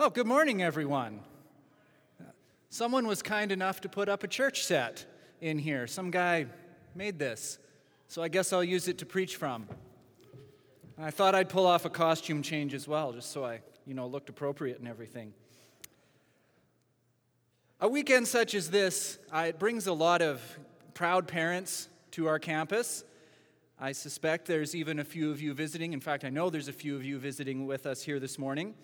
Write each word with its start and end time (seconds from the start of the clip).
Oh, 0.00 0.10
good 0.10 0.28
morning, 0.28 0.62
everyone. 0.62 1.18
Someone 2.70 3.08
was 3.08 3.20
kind 3.20 3.50
enough 3.50 3.80
to 3.80 3.88
put 3.88 4.08
up 4.08 4.22
a 4.22 4.28
church 4.28 4.64
set 4.64 5.04
in 5.40 5.58
here. 5.58 5.88
Some 5.88 6.12
guy 6.12 6.46
made 6.94 7.18
this, 7.18 7.58
so 8.06 8.22
I 8.22 8.28
guess 8.28 8.52
I'll 8.52 8.62
use 8.62 8.86
it 8.86 8.98
to 8.98 9.06
preach 9.06 9.34
from. 9.34 9.66
I 10.96 11.10
thought 11.10 11.34
I'd 11.34 11.48
pull 11.48 11.66
off 11.66 11.84
a 11.84 11.90
costume 11.90 12.42
change 12.42 12.74
as 12.74 12.86
well, 12.86 13.12
just 13.12 13.32
so 13.32 13.44
I, 13.44 13.58
you 13.86 13.94
know, 13.94 14.06
looked 14.06 14.28
appropriate 14.28 14.78
and 14.78 14.86
everything. 14.86 15.34
A 17.80 17.88
weekend 17.88 18.28
such 18.28 18.54
as 18.54 18.70
this, 18.70 19.18
it 19.34 19.58
brings 19.58 19.88
a 19.88 19.92
lot 19.92 20.22
of 20.22 20.40
proud 20.94 21.26
parents 21.26 21.88
to 22.12 22.28
our 22.28 22.38
campus. 22.38 23.02
I 23.80 23.90
suspect 23.90 24.46
there's 24.46 24.76
even 24.76 25.00
a 25.00 25.04
few 25.04 25.32
of 25.32 25.42
you 25.42 25.54
visiting. 25.54 25.92
In 25.92 26.00
fact, 26.00 26.24
I 26.24 26.30
know 26.30 26.50
there's 26.50 26.68
a 26.68 26.72
few 26.72 26.94
of 26.94 27.04
you 27.04 27.18
visiting 27.18 27.66
with 27.66 27.84
us 27.84 28.00
here 28.00 28.20
this 28.20 28.38
morning. 28.38 28.74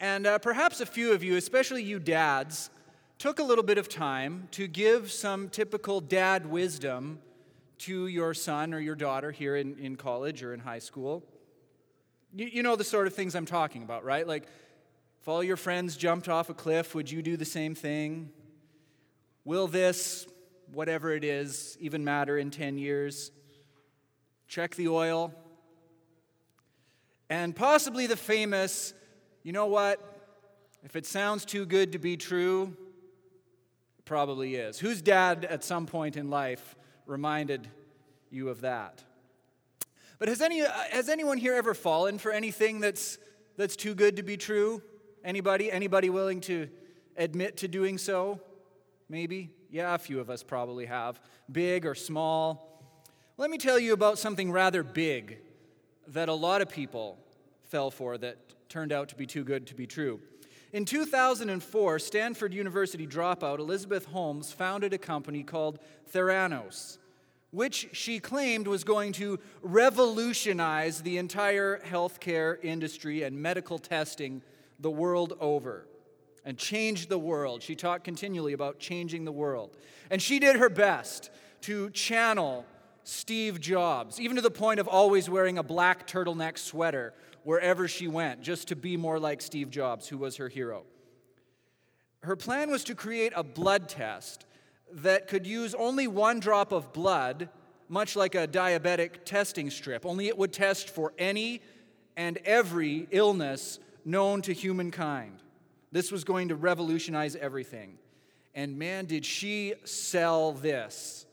And 0.00 0.26
uh, 0.26 0.38
perhaps 0.38 0.80
a 0.80 0.86
few 0.86 1.12
of 1.12 1.24
you, 1.24 1.36
especially 1.36 1.82
you 1.82 1.98
dads, 1.98 2.70
took 3.18 3.40
a 3.40 3.42
little 3.42 3.64
bit 3.64 3.78
of 3.78 3.88
time 3.88 4.46
to 4.52 4.68
give 4.68 5.10
some 5.10 5.48
typical 5.48 6.00
dad 6.00 6.46
wisdom 6.46 7.18
to 7.78 8.06
your 8.06 8.32
son 8.32 8.72
or 8.72 8.78
your 8.78 8.94
daughter 8.94 9.32
here 9.32 9.56
in, 9.56 9.76
in 9.78 9.96
college 9.96 10.42
or 10.42 10.54
in 10.54 10.60
high 10.60 10.78
school. 10.78 11.24
You, 12.32 12.46
you 12.46 12.62
know 12.62 12.76
the 12.76 12.84
sort 12.84 13.06
of 13.06 13.14
things 13.14 13.34
I'm 13.34 13.46
talking 13.46 13.82
about, 13.82 14.04
right? 14.04 14.26
Like, 14.26 14.44
if 15.20 15.26
all 15.26 15.42
your 15.42 15.56
friends 15.56 15.96
jumped 15.96 16.28
off 16.28 16.48
a 16.48 16.54
cliff, 16.54 16.94
would 16.94 17.10
you 17.10 17.22
do 17.22 17.36
the 17.36 17.44
same 17.44 17.74
thing? 17.74 18.30
Will 19.44 19.66
this, 19.66 20.26
whatever 20.72 21.12
it 21.12 21.24
is, 21.24 21.76
even 21.80 22.04
matter 22.04 22.38
in 22.38 22.50
10 22.50 22.78
years? 22.78 23.32
Check 24.46 24.76
the 24.76 24.88
oil. 24.88 25.34
And 27.28 27.54
possibly 27.54 28.06
the 28.06 28.16
famous, 28.16 28.94
you 29.48 29.52
know 29.52 29.64
what? 29.64 29.98
If 30.84 30.94
it 30.94 31.06
sounds 31.06 31.46
too 31.46 31.64
good 31.64 31.92
to 31.92 31.98
be 31.98 32.18
true, 32.18 32.76
probably 34.04 34.56
is. 34.56 34.78
Whose 34.78 35.00
dad 35.00 35.46
at 35.46 35.64
some 35.64 35.86
point 35.86 36.18
in 36.18 36.28
life 36.28 36.76
reminded 37.06 37.66
you 38.28 38.50
of 38.50 38.60
that? 38.60 39.02
But 40.18 40.28
has, 40.28 40.42
any, 40.42 40.60
uh, 40.60 40.70
has 40.90 41.08
anyone 41.08 41.38
here 41.38 41.54
ever 41.54 41.72
fallen 41.72 42.18
for 42.18 42.30
anything 42.30 42.80
that's, 42.80 43.16
that's 43.56 43.74
too 43.74 43.94
good 43.94 44.16
to 44.16 44.22
be 44.22 44.36
true? 44.36 44.82
Anybody? 45.24 45.72
Anybody 45.72 46.10
willing 46.10 46.42
to 46.42 46.68
admit 47.16 47.56
to 47.56 47.68
doing 47.68 47.96
so? 47.96 48.42
Maybe? 49.08 49.48
Yeah, 49.70 49.94
a 49.94 49.98
few 49.98 50.20
of 50.20 50.28
us 50.28 50.42
probably 50.42 50.84
have. 50.84 51.18
Big 51.50 51.86
or 51.86 51.94
small. 51.94 52.82
Let 53.38 53.48
me 53.48 53.56
tell 53.56 53.78
you 53.78 53.94
about 53.94 54.18
something 54.18 54.52
rather 54.52 54.82
big 54.82 55.38
that 56.08 56.28
a 56.28 56.34
lot 56.34 56.60
of 56.60 56.68
people 56.68 57.16
fell 57.62 57.90
for 57.90 58.18
that 58.18 58.36
turned 58.68 58.92
out 58.92 59.08
to 59.08 59.16
be 59.16 59.26
too 59.26 59.44
good 59.44 59.66
to 59.66 59.74
be 59.74 59.86
true. 59.86 60.20
In 60.72 60.84
2004, 60.84 61.98
Stanford 61.98 62.52
University 62.52 63.06
dropout 63.06 63.58
Elizabeth 63.58 64.04
Holmes 64.06 64.52
founded 64.52 64.92
a 64.92 64.98
company 64.98 65.42
called 65.42 65.78
Theranos, 66.12 66.98
which 67.50 67.88
she 67.92 68.20
claimed 68.20 68.66
was 68.66 68.84
going 68.84 69.12
to 69.12 69.38
revolutionize 69.62 71.00
the 71.00 71.16
entire 71.16 71.80
healthcare 71.80 72.62
industry 72.62 73.22
and 73.22 73.40
medical 73.40 73.78
testing 73.78 74.42
the 74.78 74.90
world 74.90 75.32
over 75.40 75.86
and 76.44 76.58
change 76.58 77.08
the 77.08 77.18
world. 77.18 77.62
She 77.62 77.74
talked 77.74 78.04
continually 78.04 78.52
about 78.52 78.78
changing 78.78 79.24
the 79.24 79.32
world. 79.32 79.76
And 80.10 80.20
she 80.20 80.38
did 80.38 80.56
her 80.56 80.68
best 80.68 81.30
to 81.62 81.88
channel 81.90 82.66
Steve 83.04 83.58
Jobs, 83.58 84.20
even 84.20 84.36
to 84.36 84.42
the 84.42 84.50
point 84.50 84.80
of 84.80 84.86
always 84.86 85.30
wearing 85.30 85.56
a 85.56 85.62
black 85.62 86.06
turtleneck 86.06 86.58
sweater 86.58 87.14
wherever 87.44 87.88
she 87.88 88.08
went, 88.08 88.42
just 88.42 88.68
to 88.68 88.76
be 88.76 88.96
more 88.96 89.18
like 89.18 89.40
Steve 89.40 89.70
Jobs, 89.70 90.08
who 90.08 90.18
was 90.18 90.36
her 90.36 90.48
hero. 90.48 90.84
Her 92.22 92.36
plan 92.36 92.70
was 92.70 92.84
to 92.84 92.94
create 92.94 93.32
a 93.36 93.42
blood 93.42 93.88
test 93.88 94.44
that 94.92 95.28
could 95.28 95.46
use 95.46 95.74
only 95.74 96.06
one 96.06 96.40
drop 96.40 96.72
of 96.72 96.92
blood, 96.92 97.48
much 97.88 98.16
like 98.16 98.34
a 98.34 98.48
diabetic 98.48 99.24
testing 99.24 99.70
strip, 99.70 100.04
only 100.04 100.28
it 100.28 100.36
would 100.36 100.52
test 100.52 100.90
for 100.90 101.12
any 101.18 101.62
and 102.16 102.38
every 102.38 103.06
illness 103.10 103.78
known 104.04 104.42
to 104.42 104.52
humankind. 104.52 105.38
This 105.92 106.10
was 106.10 106.24
going 106.24 106.48
to 106.48 106.56
revolutionize 106.56 107.36
everything. 107.36 107.98
And 108.54 108.78
man, 108.78 109.06
did 109.06 109.24
she 109.24 109.74
sell 109.84 110.52
this. 110.52 111.26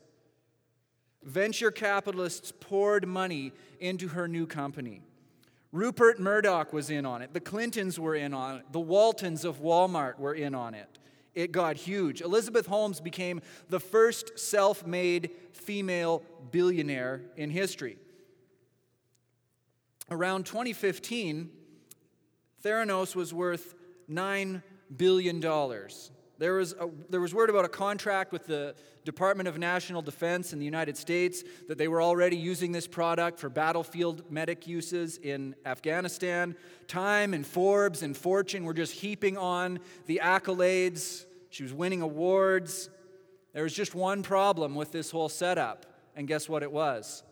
Venture 1.22 1.72
capitalists 1.72 2.52
poured 2.60 3.06
money 3.06 3.52
into 3.80 4.08
her 4.08 4.28
new 4.28 4.46
company. 4.46 5.02
Rupert 5.72 6.20
Murdoch 6.20 6.72
was 6.72 6.90
in 6.90 7.04
on 7.04 7.22
it. 7.22 7.32
The 7.32 7.40
Clintons 7.40 7.98
were 7.98 8.14
in 8.14 8.32
on 8.32 8.56
it. 8.56 8.72
The 8.72 8.80
Waltons 8.80 9.44
of 9.44 9.60
Walmart 9.60 10.18
were 10.18 10.34
in 10.34 10.54
on 10.54 10.74
it. 10.74 10.98
It 11.34 11.52
got 11.52 11.76
huge. 11.76 12.22
Elizabeth 12.22 12.66
Holmes 12.66 13.00
became 13.00 13.42
the 13.68 13.80
first 13.80 14.38
self 14.38 14.86
made 14.86 15.30
female 15.52 16.22
billionaire 16.50 17.20
in 17.36 17.50
history. 17.50 17.98
Around 20.10 20.46
2015, 20.46 21.50
Theranos 22.64 23.14
was 23.14 23.34
worth 23.34 23.74
$9 24.10 24.62
billion. 24.96 25.40
There 26.38 26.54
was, 26.54 26.74
a, 26.74 26.88
there 27.08 27.20
was 27.20 27.34
word 27.34 27.48
about 27.48 27.64
a 27.64 27.68
contract 27.68 28.30
with 28.30 28.46
the 28.46 28.74
Department 29.04 29.48
of 29.48 29.56
National 29.56 30.02
Defense 30.02 30.52
in 30.52 30.58
the 30.58 30.64
United 30.66 30.96
States 30.96 31.42
that 31.68 31.78
they 31.78 31.88
were 31.88 32.02
already 32.02 32.36
using 32.36 32.72
this 32.72 32.86
product 32.86 33.38
for 33.38 33.48
battlefield 33.48 34.30
medic 34.30 34.66
uses 34.66 35.16
in 35.16 35.54
Afghanistan. 35.64 36.54
Time 36.88 37.32
and 37.32 37.46
Forbes 37.46 38.02
and 38.02 38.14
Fortune 38.14 38.64
were 38.64 38.74
just 38.74 38.92
heaping 38.92 39.38
on 39.38 39.78
the 40.06 40.20
accolades. 40.22 41.24
She 41.48 41.62
was 41.62 41.72
winning 41.72 42.02
awards. 42.02 42.90
There 43.54 43.62
was 43.62 43.72
just 43.72 43.94
one 43.94 44.22
problem 44.22 44.74
with 44.74 44.92
this 44.92 45.10
whole 45.10 45.30
setup, 45.30 45.86
and 46.14 46.28
guess 46.28 46.50
what 46.50 46.62
it 46.62 46.70
was? 46.70 47.22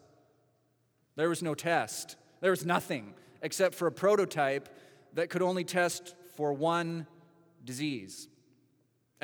There 1.16 1.28
was 1.28 1.42
no 1.42 1.54
test. 1.54 2.16
There 2.40 2.52
was 2.52 2.64
nothing 2.64 3.12
except 3.42 3.74
for 3.74 3.86
a 3.86 3.92
prototype 3.92 4.70
that 5.12 5.28
could 5.28 5.42
only 5.42 5.64
test 5.64 6.14
for 6.36 6.54
one 6.54 7.06
disease 7.64 8.28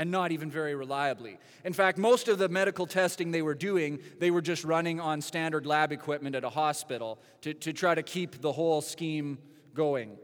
and 0.00 0.10
not 0.10 0.32
even 0.32 0.50
very 0.50 0.74
reliably. 0.74 1.38
In 1.62 1.74
fact, 1.74 1.98
most 1.98 2.28
of 2.28 2.38
the 2.38 2.48
medical 2.48 2.86
testing 2.86 3.32
they 3.32 3.42
were 3.42 3.54
doing, 3.54 3.98
they 4.18 4.30
were 4.30 4.40
just 4.40 4.64
running 4.64 4.98
on 4.98 5.20
standard 5.20 5.66
lab 5.66 5.92
equipment 5.92 6.34
at 6.34 6.42
a 6.42 6.48
hospital 6.48 7.18
to, 7.42 7.52
to 7.52 7.74
try 7.74 7.94
to 7.94 8.02
keep 8.02 8.40
the 8.40 8.50
whole 8.50 8.80
scheme 8.80 9.36
going. 9.74 10.16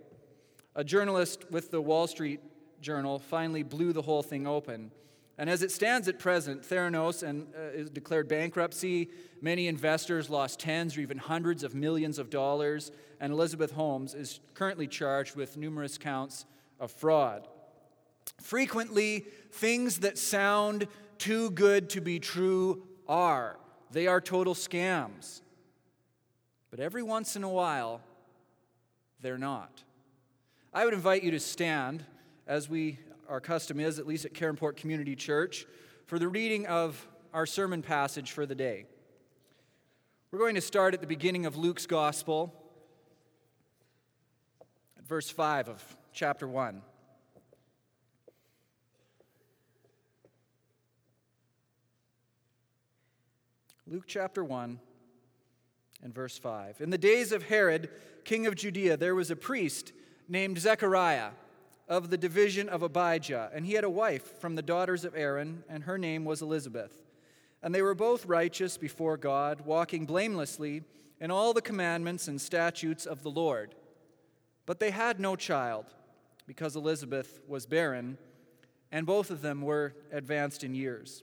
A 0.77 0.83
journalist 0.83 1.45
with 1.51 1.71
the 1.71 1.83
Wall 1.83 2.07
Street 2.07 2.41
Journal 2.81 3.19
finally 3.19 3.63
blew 3.63 3.93
the 3.93 4.01
whole 4.01 4.23
thing 4.23 4.47
open. 4.47 4.93
And 5.37 5.51
as 5.51 5.63
it 5.63 5.71
stands 5.71 6.09
at 6.09 6.19
present, 6.19 6.63
Theranos 6.63 7.23
and, 7.23 7.47
uh, 7.55 7.61
is 7.75 7.91
declared 7.91 8.29
bankruptcy. 8.29 9.11
Many 9.43 9.69
investors 9.69 10.31
lost 10.31 10.59
tens 10.59 10.97
or 10.97 11.03
even 11.03 11.19
hundreds 11.19 11.63
of 11.63 11.75
millions 11.75 12.19
of 12.19 12.31
dollars. 12.31 12.93
And 13.21 13.31
Elizabeth 13.31 13.73
Holmes 13.73 14.15
is 14.15 14.41
currently 14.55 14.87
charged 14.87 15.37
with 15.37 15.59
numerous 15.59 15.99
counts 15.99 16.47
of 16.81 16.91
fraud. 16.91 17.47
Frequently, 18.39 19.27
things 19.51 19.99
that 20.01 20.19
sound 20.19 20.87
too 21.19 21.51
good 21.51 21.91
to 21.91 22.01
be 22.01 22.19
true 22.19 22.87
are. 23.09 23.57
They 23.91 24.07
are 24.07 24.21
total 24.21 24.55
scams. 24.55 25.41
But 26.71 26.81
every 26.81 27.03
once 27.03 27.37
in 27.37 27.45
a 27.45 27.49
while, 27.49 28.01
they're 29.21 29.39
not. 29.39 29.83
I 30.73 30.85
would 30.85 30.95
invite 30.95 31.23
you 31.23 31.31
to 31.31 31.41
stand, 31.41 32.05
as 32.47 32.69
we 32.69 32.99
our 33.29 33.41
custom 33.41 33.81
is, 33.81 33.99
at 33.99 34.07
least 34.07 34.25
at 34.25 34.35
Caronport 34.35 34.77
Community 34.77 35.17
Church, 35.17 35.67
for 36.07 36.19
the 36.19 36.29
reading 36.29 36.67
of 36.67 37.09
our 37.33 37.47
sermon 37.47 37.83
passage 37.83 38.31
for 38.31 38.47
the 38.47 38.55
day. 38.55 38.87
We're 40.31 40.39
going 40.39 40.55
to 40.55 40.61
start 40.61 40.95
at 40.95 41.01
the 41.01 41.07
beginning 41.07 41.47
of 41.47 41.57
Luke's 41.57 41.87
Gospel, 41.87 42.55
at 44.99 45.07
verse 45.07 45.31
5 45.31 45.69
of 45.69 45.97
chapter 46.13 46.47
1. 46.47 46.83
Luke 53.89 54.07
chapter 54.09 54.43
1 54.43 54.81
and 56.03 56.13
verse 56.13 56.37
5. 56.37 56.81
In 56.81 56.91
the 56.91 56.99
days 56.99 57.31
of 57.31 57.45
Herod, 57.45 57.89
king 58.25 58.49
of 58.49 58.57
Judea, 58.57 58.97
there 58.97 59.15
was 59.15 59.31
a 59.31 59.37
priest 59.37 59.93
named 60.29 60.59
Zechariah 60.59 61.31
of 61.89 62.11
the 62.11 62.19
division 62.19 62.69
of 62.69 62.83
Abijah, 62.83 63.53
and 63.55 63.65
he 63.65 63.75
had 63.75 63.85
a 63.85 63.91
wife 63.91 64.41
from 64.41 64.57
the 64.57 64.63
daughters 64.63 65.05
of 65.05 65.15
Aaron, 65.15 65.63
and 65.69 65.85
her 65.85 65.99
name 65.99 66.25
was 66.25 66.43
Elizabeth. 66.43 66.99
And 67.63 67.73
they 67.73 67.81
were 67.81 67.95
both 67.95 68.27
righteous 68.27 68.77
before 68.77 69.17
God, 69.17 69.61
walking 69.61 70.05
blamelessly 70.05 70.83
in 71.21 71.31
all 71.31 71.53
the 71.53 71.63
commandments 71.63 72.27
and 72.27 72.41
statutes 72.41 73.07
of 73.07 73.23
the 73.23 73.31
Lord. 73.31 73.77
But 74.67 74.81
they 74.81 74.91
had 74.91 75.21
no 75.21 75.37
child, 75.37 75.87
because 76.45 76.75
Elizabeth 76.75 77.39
was 77.47 77.67
barren, 77.67 78.19
and 78.91 79.07
both 79.07 79.31
of 79.31 79.43
them 79.43 79.63
were 79.63 79.95
advanced 80.11 80.65
in 80.65 80.75
years. 80.75 81.23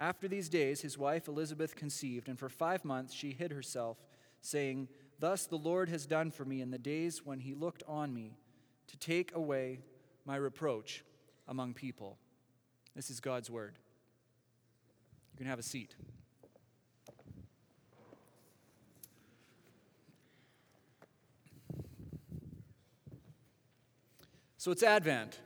After 0.00 0.26
these 0.26 0.48
days, 0.48 0.80
his 0.80 0.96
wife 0.96 1.28
Elizabeth 1.28 1.76
conceived, 1.76 2.26
and 2.26 2.38
for 2.38 2.48
five 2.48 2.86
months 2.86 3.12
she 3.12 3.32
hid 3.32 3.52
herself, 3.52 3.98
saying, 4.40 4.88
Thus 5.18 5.44
the 5.44 5.58
Lord 5.58 5.90
has 5.90 6.06
done 6.06 6.30
for 6.30 6.46
me 6.46 6.62
in 6.62 6.70
the 6.70 6.78
days 6.78 7.20
when 7.22 7.40
he 7.40 7.52
looked 7.52 7.82
on 7.86 8.14
me 8.14 8.38
to 8.86 8.96
take 8.96 9.36
away 9.36 9.80
my 10.24 10.36
reproach 10.36 11.04
among 11.46 11.74
people. 11.74 12.16
This 12.96 13.10
is 13.10 13.20
God's 13.20 13.50
word. 13.50 13.74
You 15.34 15.36
can 15.36 15.46
have 15.46 15.58
a 15.58 15.62
seat. 15.62 15.94
So 24.56 24.70
it's 24.70 24.82
Advent. 24.82 25.38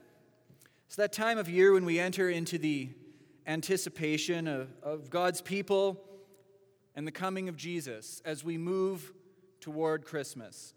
It's 0.87 0.97
that 0.97 1.13
time 1.13 1.39
of 1.39 1.49
year 1.49 1.73
when 1.73 1.85
we 1.85 1.99
enter 1.99 2.31
into 2.31 2.57
the 2.57 2.91
anticipation 3.47 4.47
of, 4.47 4.69
of 4.83 5.11
God's 5.11 5.41
people 5.41 6.01
and 6.95 7.07
the 7.07 7.13
coming 7.13 7.49
of 7.49 7.57
Jesus 7.57 8.23
as 8.25 8.45
we 8.45 8.57
move 8.57 9.13
toward 9.61 10.05
Christmas. 10.05 10.75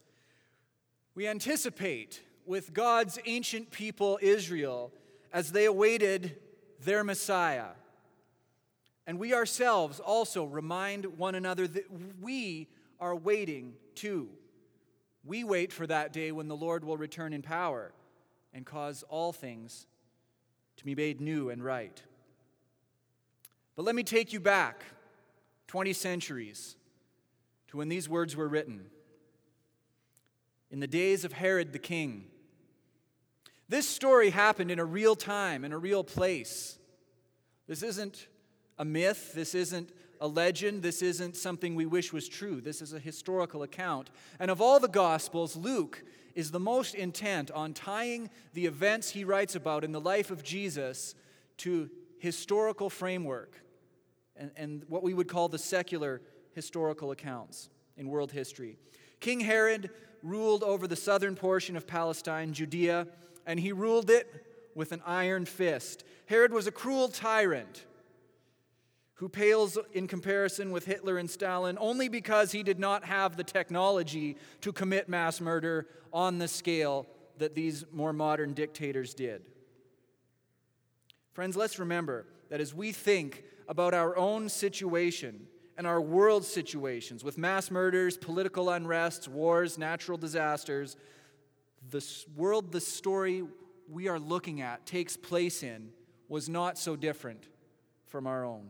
We 1.15 1.27
anticipate 1.27 2.21
with 2.45 2.73
God's 2.73 3.19
ancient 3.25 3.71
people, 3.71 4.19
Israel, 4.21 4.91
as 5.33 5.51
they 5.51 5.65
awaited 5.65 6.37
their 6.83 7.03
Messiah. 7.03 7.69
And 9.05 9.19
we 9.19 9.33
ourselves 9.33 9.99
also 9.99 10.45
remind 10.45 11.17
one 11.17 11.35
another 11.35 11.67
that 11.67 11.85
we 12.21 12.67
are 12.99 13.15
waiting 13.15 13.73
too. 13.95 14.29
We 15.23 15.43
wait 15.43 15.73
for 15.73 15.85
that 15.87 16.13
day 16.13 16.31
when 16.31 16.47
the 16.47 16.55
Lord 16.55 16.83
will 16.83 16.97
return 16.97 17.33
in 17.33 17.41
power 17.41 17.91
and 18.53 18.65
cause 18.65 19.03
all 19.09 19.33
things 19.33 19.87
to 20.77 20.85
be 20.85 20.95
made 20.95 21.19
new 21.19 21.49
and 21.49 21.63
right. 21.63 22.01
But 23.77 23.85
let 23.85 23.93
me 23.93 24.03
take 24.03 24.33
you 24.33 24.39
back 24.39 24.83
20 25.67 25.93
centuries 25.93 26.75
to 27.67 27.77
when 27.77 27.89
these 27.89 28.09
words 28.09 28.35
were 28.35 28.47
written. 28.47 28.87
In 30.71 30.79
the 30.79 30.87
days 30.87 31.23
of 31.23 31.31
Herod 31.31 31.71
the 31.73 31.79
king, 31.79 32.25
this 33.69 33.87
story 33.87 34.31
happened 34.31 34.71
in 34.71 34.79
a 34.79 34.85
real 34.85 35.15
time, 35.15 35.63
in 35.63 35.73
a 35.73 35.77
real 35.77 36.03
place. 36.03 36.79
This 37.67 37.83
isn't 37.83 38.27
a 38.79 38.83
myth, 38.83 39.33
this 39.33 39.53
isn't 39.53 39.91
a 40.19 40.27
legend, 40.27 40.81
this 40.81 41.03
isn't 41.03 41.37
something 41.37 41.75
we 41.75 41.85
wish 41.85 42.11
was 42.11 42.27
true. 42.27 42.59
This 42.59 42.81
is 42.81 42.93
a 42.93 42.99
historical 42.99 43.61
account. 43.61 44.09
And 44.39 44.49
of 44.49 44.59
all 44.59 44.79
the 44.79 44.87
Gospels, 44.87 45.55
Luke 45.55 46.03
is 46.33 46.49
the 46.49 46.59
most 46.59 46.95
intent 46.95 47.51
on 47.51 47.75
tying 47.75 48.31
the 48.53 48.65
events 48.65 49.11
he 49.11 49.23
writes 49.23 49.53
about 49.53 49.83
in 49.83 49.91
the 49.91 50.01
life 50.01 50.31
of 50.31 50.43
Jesus 50.43 51.13
to 51.57 51.91
historical 52.17 52.89
framework 52.89 53.61
and, 54.37 54.51
and 54.55 54.83
what 54.87 55.03
we 55.03 55.13
would 55.13 55.27
call 55.27 55.47
the 55.49 55.57
secular 55.57 56.21
historical 56.53 57.11
accounts 57.11 57.69
in 57.97 58.07
world 58.07 58.31
history. 58.31 58.77
King 59.19 59.39
Herod 59.39 59.89
ruled 60.23 60.63
over 60.63 60.87
the 60.87 60.95
southern 60.95 61.35
portion 61.35 61.75
of 61.75 61.87
Palestine, 61.87 62.53
Judea, 62.53 63.07
and 63.45 63.59
he 63.59 63.71
ruled 63.71 64.09
it 64.09 64.45
with 64.75 64.91
an 64.91 65.01
iron 65.05 65.45
fist. 65.45 66.03
Herod 66.27 66.53
was 66.53 66.67
a 66.67 66.71
cruel 66.71 67.09
tyrant 67.09 67.85
who 69.15 69.27
pales 69.27 69.79
in 69.93 70.07
comparison 70.07 70.71
with 70.71 70.85
Hitler 70.85 71.17
and 71.17 71.29
Stalin 71.29 71.77
only 71.79 72.07
because 72.07 72.51
he 72.51 72.61
did 72.61 72.77
not 72.77 73.03
have 73.03 73.35
the 73.35 73.43
technology 73.43 74.37
to 74.61 74.71
commit 74.71 75.09
mass 75.09 75.41
murder 75.41 75.87
on 76.13 76.37
the 76.37 76.47
scale 76.47 77.07
that 77.39 77.55
these 77.55 77.83
more 77.91 78.13
modern 78.13 78.53
dictators 78.53 79.15
did. 79.15 79.41
Friends, 81.33 81.55
let's 81.55 81.79
remember 81.79 82.25
that 82.49 82.61
as 82.61 82.73
we 82.73 82.91
think 82.91 83.43
about 83.67 83.93
our 83.93 84.15
own 84.17 84.49
situation 84.49 85.47
and 85.77 85.85
our 85.85 86.01
world 86.01 86.43
situations 86.43 87.23
with 87.23 87.37
mass 87.37 87.69
murders, 87.69 88.17
political 88.17 88.67
unrests, 88.67 89.27
wars, 89.27 89.77
natural 89.77 90.17
disasters, 90.17 90.97
the 91.89 92.03
world 92.35 92.71
the 92.71 92.81
story 92.81 93.43
we 93.89 94.07
are 94.07 94.19
looking 94.19 94.61
at 94.61 94.85
takes 94.85 95.15
place 95.15 95.63
in 95.63 95.89
was 96.27 96.49
not 96.49 96.77
so 96.77 96.95
different 96.95 97.47
from 98.07 98.27
our 98.27 98.43
own. 98.43 98.69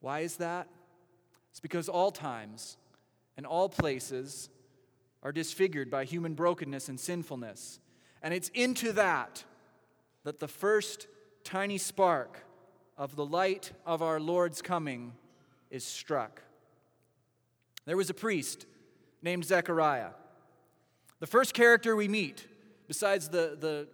Why 0.00 0.20
is 0.20 0.36
that? 0.36 0.68
It's 1.50 1.60
because 1.60 1.88
all 1.88 2.10
times 2.10 2.76
and 3.36 3.44
all 3.44 3.68
places 3.68 4.48
are 5.22 5.32
disfigured 5.32 5.90
by 5.90 6.04
human 6.04 6.34
brokenness 6.34 6.88
and 6.88 6.98
sinfulness. 6.98 7.80
And 8.22 8.32
it's 8.32 8.48
into 8.50 8.92
that 8.92 9.44
that 10.24 10.38
the 10.38 10.48
first 10.48 11.08
tiny 11.44 11.78
spark 11.78 12.44
of 12.98 13.14
the 13.14 13.24
light 13.24 13.70
of 13.86 14.02
our 14.02 14.18
Lord's 14.18 14.60
coming 14.60 15.12
is 15.70 15.84
struck. 15.84 16.42
There 17.86 17.96
was 17.96 18.10
a 18.10 18.14
priest 18.14 18.66
named 19.22 19.44
Zechariah. 19.44 20.10
The 21.20 21.26
first 21.26 21.54
character 21.54 21.94
we 21.94 22.08
meet, 22.08 22.46
besides 22.88 23.28
the, 23.28 23.56
the 23.58 23.88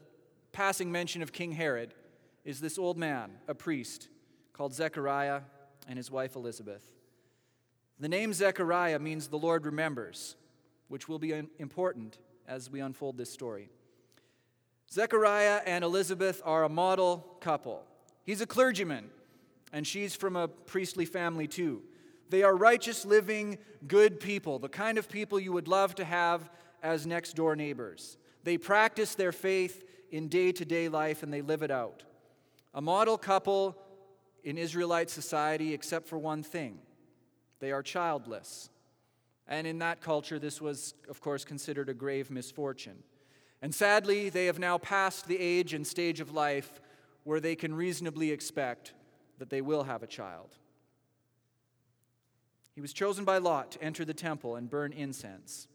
passing 0.53 0.91
mention 0.91 1.23
of 1.23 1.33
King 1.33 1.53
Herod, 1.53 1.95
is 2.45 2.61
this 2.61 2.79
old 2.79 2.97
man, 2.97 3.33
a 3.47 3.55
priest, 3.55 4.09
called 4.55 4.75
Zechariah 4.75 5.43
and 5.87 5.99
his 5.99 6.11
wife 6.11 6.35
Elizabeth. 6.35 6.83
The 8.01 8.09
name 8.09 8.33
Zechariah 8.33 8.99
means 8.99 9.29
the 9.29 9.39
Lord 9.39 9.67
remembers, 9.67 10.37
which 10.89 11.09
will 11.09 11.19
be 11.19 11.33
important 11.59 12.19
as 12.49 12.71
we 12.71 12.81
unfold 12.81 13.19
this 13.19 13.31
story. 13.31 13.69
Zechariah 14.91 15.61
and 15.67 15.85
Elizabeth 15.85 16.41
are 16.45 16.65
a 16.65 16.69
model 16.69 17.37
couple. 17.41 17.85
He's 18.25 18.41
a 18.41 18.47
clergyman, 18.47 19.11
and 19.73 19.87
she's 19.87 20.17
from 20.17 20.35
a 20.35 20.49
priestly 20.49 21.05
family 21.05 21.47
too. 21.47 21.83
They 22.31 22.43
are 22.43 22.57
righteous, 22.57 23.05
living, 23.05 23.59
good 23.87 24.19
people, 24.19 24.59
the 24.59 24.69
kind 24.69 24.99
of 24.99 25.09
people 25.09 25.39
you 25.39 25.53
would 25.53 25.69
love 25.69 25.95
to 25.97 26.05
have 26.05 26.51
as 26.83 27.07
next 27.07 27.37
door 27.37 27.55
neighbors. 27.55 28.17
They 28.43 28.59
practice 28.59 29.15
their 29.15 29.33
faith 29.33 29.85
in 30.11 30.29
day 30.29 30.53
to 30.53 30.65
day 30.65 30.89
life 30.89 31.23
and 31.23 31.33
they 31.33 31.43
live 31.43 31.63
it 31.63 31.71
out. 31.71 32.05
a 32.73 32.81
model 32.81 33.17
couple 33.17 33.77
in 34.43 34.59
Israelite 34.59 35.11
society, 35.11 35.73
except 35.73 36.09
for 36.09 36.19
one 36.19 36.43
thing 36.43 36.79
they 37.61 37.73
are 37.73 37.83
childless. 37.83 38.69
And 39.47 39.67
in 39.67 39.79
that 39.79 40.01
culture, 40.01 40.39
this 40.39 40.61
was, 40.61 40.95
of 41.09 41.21
course, 41.21 41.45
considered 41.45 41.89
a 41.89 41.95
grave 41.95 42.31
misfortune. 42.31 43.03
And 43.63 43.75
sadly, 43.75 44.29
they 44.29 44.47
have 44.47 44.59
now 44.59 44.79
passed 44.79 45.27
the 45.27 45.39
age 45.39 45.73
and 45.73 45.87
stage 45.87 46.21
of 46.21 46.33
life 46.33 46.81
where 47.25 47.41
they 47.41 47.57
can 47.57 47.75
reasonably 47.75 48.31
expect 48.31 48.93
that 49.39 49.51
they 49.51 49.61
will 49.61 49.83
have 49.83 50.03
a 50.03 50.07
child. 50.07 50.57
He 52.75 52.81
was 52.81 52.93
chosen 52.93 53.25
by 53.25 53.39
Lot 53.39 53.73
to 53.73 53.83
enter 53.83 54.05
the 54.05 54.15
temple 54.15 54.57
and 54.57 54.71
burn 54.71 54.93
incense. 54.93 55.69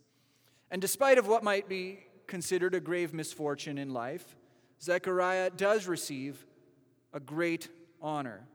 And 0.72 0.82
despite 0.82 1.18
of 1.18 1.28
what 1.28 1.44
might 1.44 1.68
be 1.68 2.00
considered 2.28 2.76
a 2.76 2.80
grave 2.80 3.14
misfortune 3.14 3.78
in 3.78 3.94
life, 3.94 4.36
Zechariah 4.82 5.50
does 5.50 5.88
receive 5.88 6.46
a 7.14 7.20
great 7.20 7.70
honor. 8.02 8.48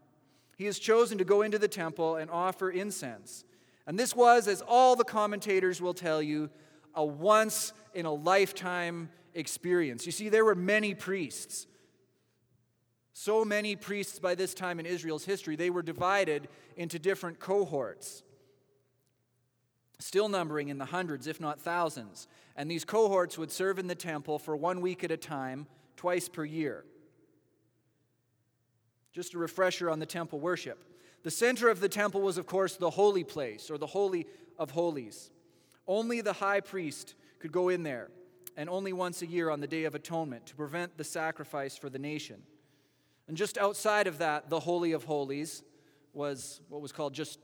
He 0.57 0.67
is 0.67 0.79
chosen 0.79 1.19
to 1.19 1.25
go 1.25 1.43
into 1.43 1.59
the 1.59 1.69
temple 1.69 2.17
and 2.17 2.31
offer 2.31 2.71
incense. 2.71 3.45
And 3.87 3.99
this 3.99 4.15
was, 4.15 4.47
as 4.47 4.63
all 4.67 4.95
the 4.95 5.05
commentators 5.05 5.83
will 5.83 5.95
tell 5.95 6.23
you, 6.23 6.51
a 6.95 7.05
once 7.05 7.73
in 7.93 8.07
a 8.07 8.13
lifetime 8.13 9.11
experience. 9.35 10.07
You 10.07 10.13
see, 10.13 10.29
there 10.29 10.45
were 10.45 10.55
many 10.55 10.95
priests. 10.95 11.67
So 13.15 13.45
many 13.45 13.77
priests 13.77 14.19
by 14.19 14.35
this 14.35 14.55
time 14.55 14.81
in 14.81 14.87
Israel's 14.87 15.25
history, 15.25 15.55
they 15.55 15.71
were 15.71 15.83
divided 15.83 16.49
into 16.77 16.99
different 16.99 17.39
cohorts, 17.39 18.25
still 20.01 20.29
numbering 20.29 20.69
in 20.69 20.79
the 20.79 20.85
hundreds, 20.85 21.29
if 21.29 21.41
not 21.41 21.61
thousands. 21.61 22.27
And 22.57 22.69
these 22.69 22.85
cohorts 22.85 23.39
would 23.39 23.53
serve 23.53 23.79
in 23.79 23.87
the 23.87 23.95
temple 23.95 24.41
for 24.41 24.57
one 24.57 24.81
week 24.81 25.05
at 25.05 25.13
a 25.13 25.17
time, 25.17 25.69
twice 25.97 26.29
per 26.29 26.45
year. 26.45 26.85
Just 29.13 29.35
a 29.35 29.39
refresher 29.39 29.89
on 29.89 30.01
the 30.01 30.07
temple 30.07 30.41
worship. 30.41 30.85
The 31.23 31.31
center 31.31 31.69
of 31.69 31.79
the 31.79 31.89
temple 31.89 32.21
was, 32.21 32.37
of 32.37 32.47
course, 32.47 32.77
the 32.77 32.91
holy 32.91 33.23
place 33.23 33.71
or 33.71 33.79
the 33.79 33.87
Holy 33.87 34.27
of 34.59 34.73
Holies. 34.73 35.31
Only 35.87 36.21
the 36.21 36.33
high 36.33 36.61
priest 36.61 37.15
could 37.39 37.53
go 37.53 37.69
in 37.69 37.85
there, 37.85 38.11
and 38.57 38.69
only 38.69 38.93
once 38.93 39.23
a 39.23 39.27
year 39.27 39.51
on 39.51 39.61
the 39.61 39.69
Day 39.69 39.85
of 39.85 39.95
Atonement 39.95 40.47
to 40.47 40.57
prevent 40.57 40.99
the 40.99 41.05
sacrifice 41.05 41.77
for 41.77 41.89
the 41.89 41.99
nation. 42.01 42.43
And 43.29 43.37
just 43.37 43.57
outside 43.59 44.07
of 44.07 44.19
that, 44.19 44.51
the 44.51 44.61
Holy 44.61 44.93
of 44.93 45.05
Holies 45.05 45.63
was 46.13 46.61
what 46.69 46.81
was 46.81 46.93
called 46.93 47.15
just 47.15 47.39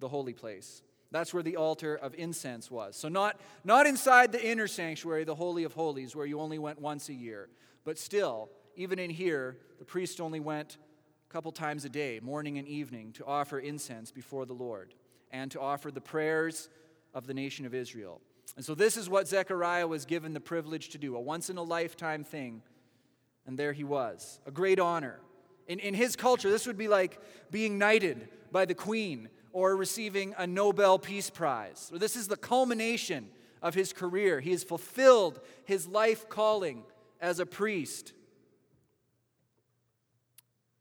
the 0.00 0.08
holy 0.08 0.34
place. 0.34 0.82
That's 1.10 1.32
where 1.32 1.42
the 1.42 1.56
altar 1.56 1.94
of 1.94 2.14
incense 2.16 2.70
was. 2.70 2.96
So, 2.96 3.08
not, 3.08 3.40
not 3.64 3.86
inside 3.86 4.32
the 4.32 4.44
inner 4.44 4.66
sanctuary, 4.66 5.24
the 5.24 5.34
Holy 5.34 5.64
of 5.64 5.72
Holies, 5.72 6.16
where 6.16 6.26
you 6.26 6.40
only 6.40 6.58
went 6.58 6.80
once 6.80 7.08
a 7.08 7.14
year, 7.14 7.48
but 7.84 7.98
still, 7.98 8.50
even 8.74 8.98
in 8.98 9.10
here, 9.10 9.58
the 9.78 9.84
priest 9.84 10.20
only 10.20 10.40
went 10.40 10.78
a 11.30 11.32
couple 11.32 11.52
times 11.52 11.84
a 11.84 11.88
day, 11.88 12.18
morning 12.20 12.58
and 12.58 12.66
evening, 12.66 13.12
to 13.12 13.24
offer 13.24 13.60
incense 13.60 14.10
before 14.10 14.44
the 14.44 14.54
Lord 14.54 14.94
and 15.30 15.50
to 15.52 15.60
offer 15.60 15.92
the 15.92 16.00
prayers 16.00 16.68
of 17.14 17.26
the 17.28 17.34
nation 17.34 17.64
of 17.64 17.74
Israel. 17.74 18.20
And 18.56 18.64
so, 18.64 18.74
this 18.74 18.96
is 18.96 19.08
what 19.08 19.28
Zechariah 19.28 19.86
was 19.86 20.04
given 20.04 20.34
the 20.34 20.40
privilege 20.40 20.88
to 20.90 20.98
do 20.98 21.14
a 21.14 21.20
once 21.20 21.48
in 21.48 21.56
a 21.56 21.62
lifetime 21.62 22.24
thing. 22.24 22.62
And 23.46 23.58
there 23.58 23.72
he 23.72 23.84
was, 23.84 24.40
a 24.46 24.50
great 24.50 24.80
honor. 24.80 25.20
In, 25.66 25.78
in 25.78 25.94
his 25.94 26.16
culture, 26.16 26.50
this 26.50 26.66
would 26.66 26.78
be 26.78 26.88
like 26.88 27.18
being 27.50 27.78
knighted 27.78 28.28
by 28.50 28.64
the 28.64 28.74
queen 28.74 29.28
or 29.52 29.76
receiving 29.76 30.34
a 30.36 30.46
Nobel 30.46 30.98
Peace 30.98 31.30
Prize. 31.30 31.90
This 31.94 32.16
is 32.16 32.28
the 32.28 32.36
culmination 32.36 33.28
of 33.62 33.74
his 33.74 33.92
career. 33.92 34.40
He 34.40 34.50
has 34.50 34.64
fulfilled 34.64 35.40
his 35.64 35.86
life 35.86 36.28
calling 36.28 36.84
as 37.20 37.38
a 37.38 37.46
priest. 37.46 38.12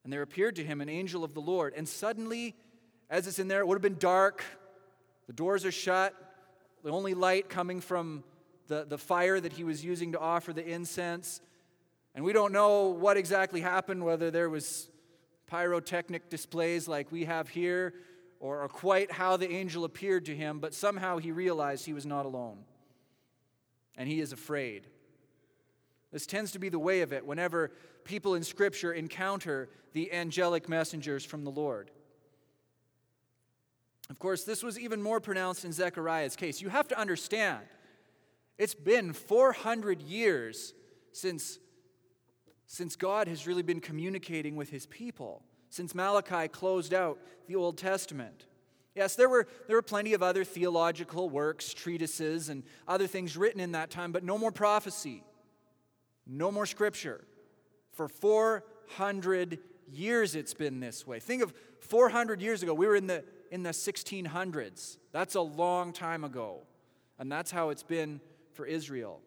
And 0.04 0.12
there 0.12 0.22
appeared 0.22 0.58
to 0.58 0.66
him 0.66 0.82
an 0.82 0.90
angel 0.90 1.24
of 1.24 1.34
the 1.34 1.40
Lord. 1.40 1.74
And 1.78 1.88
suddenly, 1.88 2.56
as 3.10 3.28
it's 3.28 3.40
in 3.40 3.48
there, 3.48 3.62
it 3.62 3.68
would 3.68 3.76
have 3.76 3.82
been 3.82 4.00
dark. 4.00 4.44
The 5.28 5.34
doors 5.34 5.66
are 5.66 5.72
shut. 5.72 6.14
The 6.84 6.92
only 6.92 7.14
light 7.14 7.48
coming 7.48 7.80
from 7.80 8.24
the, 8.68 8.86
the 8.86 8.98
fire 8.98 9.40
that 9.40 9.54
he 9.54 9.64
was 9.64 9.86
using 9.86 10.12
to 10.12 10.20
offer 10.20 10.52
the 10.52 10.68
incense. 10.68 11.42
And 12.16 12.24
we 12.24 12.34
don't 12.34 12.52
know 12.52 12.90
what 12.90 13.18
exactly 13.18 13.62
happened, 13.62 14.04
whether 14.04 14.30
there 14.30 14.50
was 14.50 14.90
pyrotechnic 15.48 16.30
displays 16.30 16.88
like 16.88 17.12
we 17.12 17.26
have 17.26 17.50
here, 17.50 17.94
or, 18.40 18.68
quite 18.68 19.12
how 19.12 19.38
the 19.38 19.50
angel 19.50 19.86
appeared 19.86 20.26
to 20.26 20.36
him, 20.36 20.60
but 20.60 20.74
somehow 20.74 21.18
he 21.18 21.32
realized 21.32 21.86
he 21.86 21.94
was 21.94 22.06
not 22.06 22.26
alone. 22.26 22.58
And 23.96 24.10
he 24.10 24.20
is 24.20 24.34
afraid. 24.34 24.88
This 26.12 26.26
tends 26.26 26.52
to 26.52 26.60
be 26.60 26.70
the 26.70 26.80
way 26.80 27.02
of 27.02 27.14
it 27.14 27.26
whenever 27.26 27.72
people 28.04 28.36
in 28.36 28.44
Scripture 28.44 28.92
encounter 28.92 29.70
the 29.94 30.12
angelic 30.12 30.68
messengers 30.68 31.24
from 31.24 31.44
the 31.44 31.52
Lord. 31.52 31.90
Of 34.10 34.20
course, 34.20 34.44
this 34.44 34.62
was 34.62 34.78
even 34.78 35.02
more 35.02 35.20
pronounced 35.20 35.64
in 35.64 35.72
Zechariah's 35.72 36.36
case. 36.36 36.62
You 36.62 36.70
have 36.70 36.88
to 36.90 37.00
understand, 37.00 37.64
it's 38.58 38.76
been 38.76 39.14
400 39.14 40.02
years 40.02 40.74
since, 41.14 41.60
since 42.68 42.96
God 42.96 43.28
has 43.28 43.48
really 43.48 43.64
been 43.64 43.80
communicating 43.80 44.56
with 44.56 44.70
his 44.70 44.86
people, 44.86 45.44
since 45.70 45.94
Malachi 45.94 46.48
closed 46.48 46.94
out 46.94 47.20
the 47.48 47.56
Old 47.56 47.78
Testament. 47.78 48.46
Yes, 48.96 49.16
there 49.16 49.30
were, 49.30 49.48
there 49.68 49.76
were 49.76 49.82
plenty 49.82 50.14
of 50.14 50.22
other 50.22 50.44
theological 50.44 51.30
works, 51.30 51.74
treatises, 51.74 52.50
and 52.50 52.64
other 52.88 53.08
things 53.08 53.36
written 53.36 53.60
in 53.60 53.72
that 53.72 53.90
time, 53.90 54.12
but 54.12 54.24
no 54.24 54.38
more 54.38 54.52
prophecy. 54.52 55.24
No 56.28 56.52
more 56.52 56.66
scripture. 56.66 57.26
For 57.92 58.08
400 58.08 59.60
years 59.92 60.36
it's 60.36 60.54
been 60.54 60.80
this 60.80 61.06
way. 61.06 61.20
Think 61.20 61.44
of 61.44 61.54
400 61.82 62.42
years 62.42 62.64
ago. 62.64 62.74
We 62.74 62.88
were 62.88 62.96
in 62.96 63.08
the, 63.08 63.24
in 63.52 63.64
the 63.64 63.72
1600s. 63.72 64.98
That's 65.12 65.36
a 65.36 65.42
long 65.42 65.92
time 65.92 66.24
ago. 66.24 66.62
And 67.20 67.32
that's 67.32 67.52
how 67.52 67.70
it's 67.70 67.84
been 67.84 68.22
for 68.54 68.66
Israel. 68.66 69.22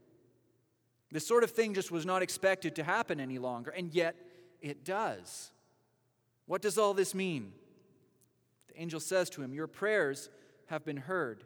This 1.11 1.27
sort 1.27 1.45
of 1.45 1.51
thing 1.51 1.75
just 1.75 1.91
was 1.91 2.05
not 2.05 2.23
expected 2.23 2.77
to 2.77 2.85
happen 2.85 3.21
any 3.21 3.39
longer, 3.39 3.71
and 3.71 3.95
yet 3.95 4.17
it 4.61 4.85
does. 4.85 5.53
What 6.47 6.63
does 6.63 6.79
all 6.79 6.95
this 6.95 7.15
mean? 7.15 7.53
The 8.69 8.81
angel 8.81 9.01
says 9.01 9.31
to 9.31 9.43
him, 9.43 9.53
Your 9.53 9.67
prayers 9.67 10.31
have 10.67 10.85
been 10.85 10.97
heard. 10.97 11.45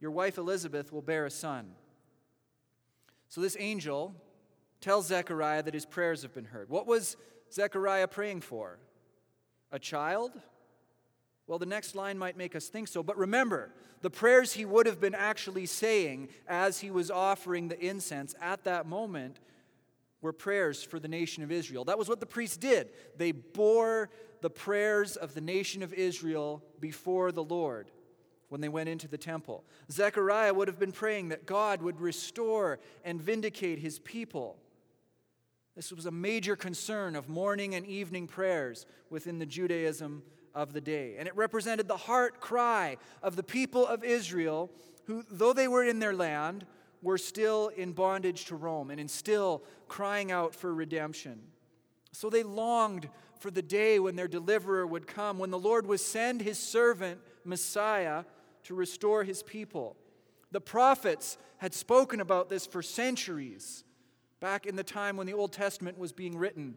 Your 0.00 0.10
wife 0.10 0.38
Elizabeth 0.38 0.92
will 0.92 1.02
bear 1.02 1.26
a 1.26 1.30
son. 1.30 1.72
So, 3.28 3.40
this 3.40 3.56
angel 3.58 4.14
tells 4.80 5.06
Zechariah 5.06 5.62
that 5.62 5.74
his 5.74 5.86
prayers 5.86 6.22
have 6.22 6.34
been 6.34 6.44
heard. 6.44 6.68
What 6.68 6.86
was 6.86 7.16
Zechariah 7.52 8.08
praying 8.08 8.42
for? 8.42 8.78
A 9.72 9.78
child? 9.78 10.32
Well, 11.46 11.58
the 11.58 11.66
next 11.66 11.94
line 11.94 12.16
might 12.16 12.36
make 12.36 12.56
us 12.56 12.68
think 12.68 12.88
so, 12.88 13.02
but 13.02 13.18
remember, 13.18 13.70
the 14.00 14.10
prayers 14.10 14.54
he 14.54 14.64
would 14.64 14.86
have 14.86 15.00
been 15.00 15.14
actually 15.14 15.66
saying 15.66 16.28
as 16.48 16.80
he 16.80 16.90
was 16.90 17.10
offering 17.10 17.68
the 17.68 17.78
incense 17.78 18.34
at 18.40 18.64
that 18.64 18.86
moment 18.86 19.40
were 20.22 20.32
prayers 20.32 20.82
for 20.82 20.98
the 20.98 21.08
nation 21.08 21.42
of 21.42 21.52
Israel. 21.52 21.84
That 21.84 21.98
was 21.98 22.08
what 22.08 22.20
the 22.20 22.26
priests 22.26 22.56
did. 22.56 22.88
They 23.18 23.32
bore 23.32 24.08
the 24.40 24.48
prayers 24.48 25.16
of 25.16 25.34
the 25.34 25.40
nation 25.42 25.82
of 25.82 25.92
Israel 25.92 26.62
before 26.80 27.30
the 27.30 27.44
Lord 27.44 27.90
when 28.48 28.62
they 28.62 28.68
went 28.70 28.88
into 28.88 29.08
the 29.08 29.18
temple. 29.18 29.64
Zechariah 29.90 30.54
would 30.54 30.68
have 30.68 30.78
been 30.78 30.92
praying 30.92 31.28
that 31.28 31.44
God 31.44 31.82
would 31.82 32.00
restore 32.00 32.78
and 33.04 33.20
vindicate 33.20 33.80
his 33.80 33.98
people. 33.98 34.56
This 35.76 35.92
was 35.92 36.06
a 36.06 36.10
major 36.10 36.56
concern 36.56 37.16
of 37.16 37.28
morning 37.28 37.74
and 37.74 37.84
evening 37.84 38.26
prayers 38.26 38.86
within 39.10 39.38
the 39.38 39.46
Judaism 39.46 40.22
of 40.54 40.72
the 40.72 40.80
day. 40.80 41.16
And 41.18 41.26
it 41.28 41.36
represented 41.36 41.88
the 41.88 41.96
heart 41.96 42.40
cry 42.40 42.96
of 43.22 43.36
the 43.36 43.42
people 43.42 43.86
of 43.86 44.04
Israel, 44.04 44.70
who, 45.04 45.24
though 45.30 45.52
they 45.52 45.68
were 45.68 45.84
in 45.84 45.98
their 45.98 46.14
land, 46.14 46.66
were 47.02 47.18
still 47.18 47.68
in 47.68 47.92
bondage 47.92 48.46
to 48.46 48.56
Rome 48.56 48.90
and 48.90 48.98
in 48.98 49.08
still 49.08 49.62
crying 49.88 50.32
out 50.32 50.54
for 50.54 50.74
redemption. 50.74 51.40
So 52.12 52.30
they 52.30 52.42
longed 52.42 53.08
for 53.38 53.50
the 53.50 53.62
day 53.62 53.98
when 53.98 54.16
their 54.16 54.28
deliverer 54.28 54.86
would 54.86 55.06
come, 55.06 55.38
when 55.38 55.50
the 55.50 55.58
Lord 55.58 55.86
would 55.86 56.00
send 56.00 56.40
his 56.40 56.58
servant, 56.58 57.20
Messiah, 57.44 58.24
to 58.62 58.74
restore 58.74 59.24
his 59.24 59.42
people. 59.42 59.96
The 60.50 60.60
prophets 60.60 61.36
had 61.58 61.74
spoken 61.74 62.20
about 62.20 62.48
this 62.48 62.66
for 62.66 62.80
centuries 62.80 63.84
back 64.40 64.66
in 64.66 64.76
the 64.76 64.84
time 64.84 65.16
when 65.16 65.26
the 65.26 65.34
Old 65.34 65.52
Testament 65.52 65.98
was 65.98 66.12
being 66.12 66.38
written. 66.38 66.76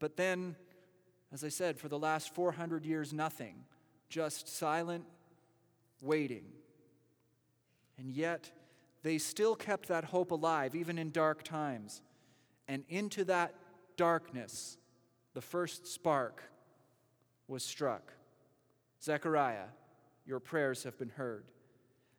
But 0.00 0.16
then, 0.16 0.56
as 1.34 1.42
I 1.42 1.48
said, 1.48 1.80
for 1.80 1.88
the 1.88 1.98
last 1.98 2.32
400 2.32 2.86
years, 2.86 3.12
nothing, 3.12 3.64
just 4.08 4.48
silent 4.48 5.04
waiting. 6.00 6.44
And 7.98 8.08
yet, 8.08 8.52
they 9.02 9.18
still 9.18 9.56
kept 9.56 9.88
that 9.88 10.04
hope 10.04 10.30
alive, 10.30 10.76
even 10.76 10.96
in 10.96 11.10
dark 11.10 11.42
times. 11.42 12.02
And 12.68 12.84
into 12.88 13.24
that 13.24 13.52
darkness, 13.96 14.78
the 15.34 15.40
first 15.40 15.88
spark 15.88 16.40
was 17.48 17.64
struck. 17.64 18.12
Zechariah, 19.02 19.66
your 20.24 20.38
prayers 20.38 20.84
have 20.84 20.96
been 20.98 21.10
heard. 21.10 21.44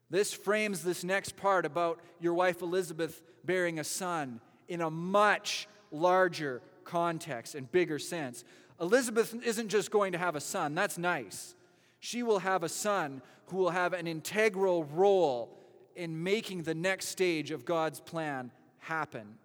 This 0.09 0.33
frames 0.33 0.83
this 0.83 1.05
next 1.05 1.37
part 1.37 1.65
about 1.65 2.01
your 2.19 2.33
wife 2.33 2.61
Elizabeth 2.61 3.23
bearing 3.45 3.79
a 3.79 3.83
son 3.85 4.41
in 4.67 4.81
a 4.81 4.91
much 4.91 5.69
larger 5.89 6.61
context 6.83 7.55
and 7.55 7.71
bigger 7.71 7.97
sense. 7.97 8.43
Elizabeth 8.79 9.33
isn't 9.43 9.69
just 9.69 9.91
going 9.91 10.11
to 10.11 10.17
have 10.17 10.35
a 10.35 10.41
son, 10.41 10.75
that's 10.75 10.97
nice. 10.97 11.55
She 11.99 12.23
will 12.23 12.39
have 12.39 12.63
a 12.63 12.69
son 12.69 13.21
who 13.47 13.57
will 13.57 13.69
have 13.69 13.93
an 13.93 14.07
integral 14.07 14.83
role 14.85 15.57
in 15.95 16.23
making 16.23 16.63
the 16.63 16.75
next 16.75 17.07
stage 17.07 17.51
of 17.51 17.65
God's 17.65 17.99
plan 17.99 18.51
happen. 18.79 19.37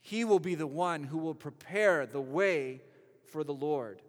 He 0.00 0.24
will 0.24 0.38
be 0.38 0.54
the 0.54 0.66
one 0.66 1.04
who 1.04 1.18
will 1.18 1.34
prepare 1.34 2.06
the 2.06 2.20
way 2.20 2.82
for 3.24 3.44
the 3.44 3.54
Lord. 3.54 4.02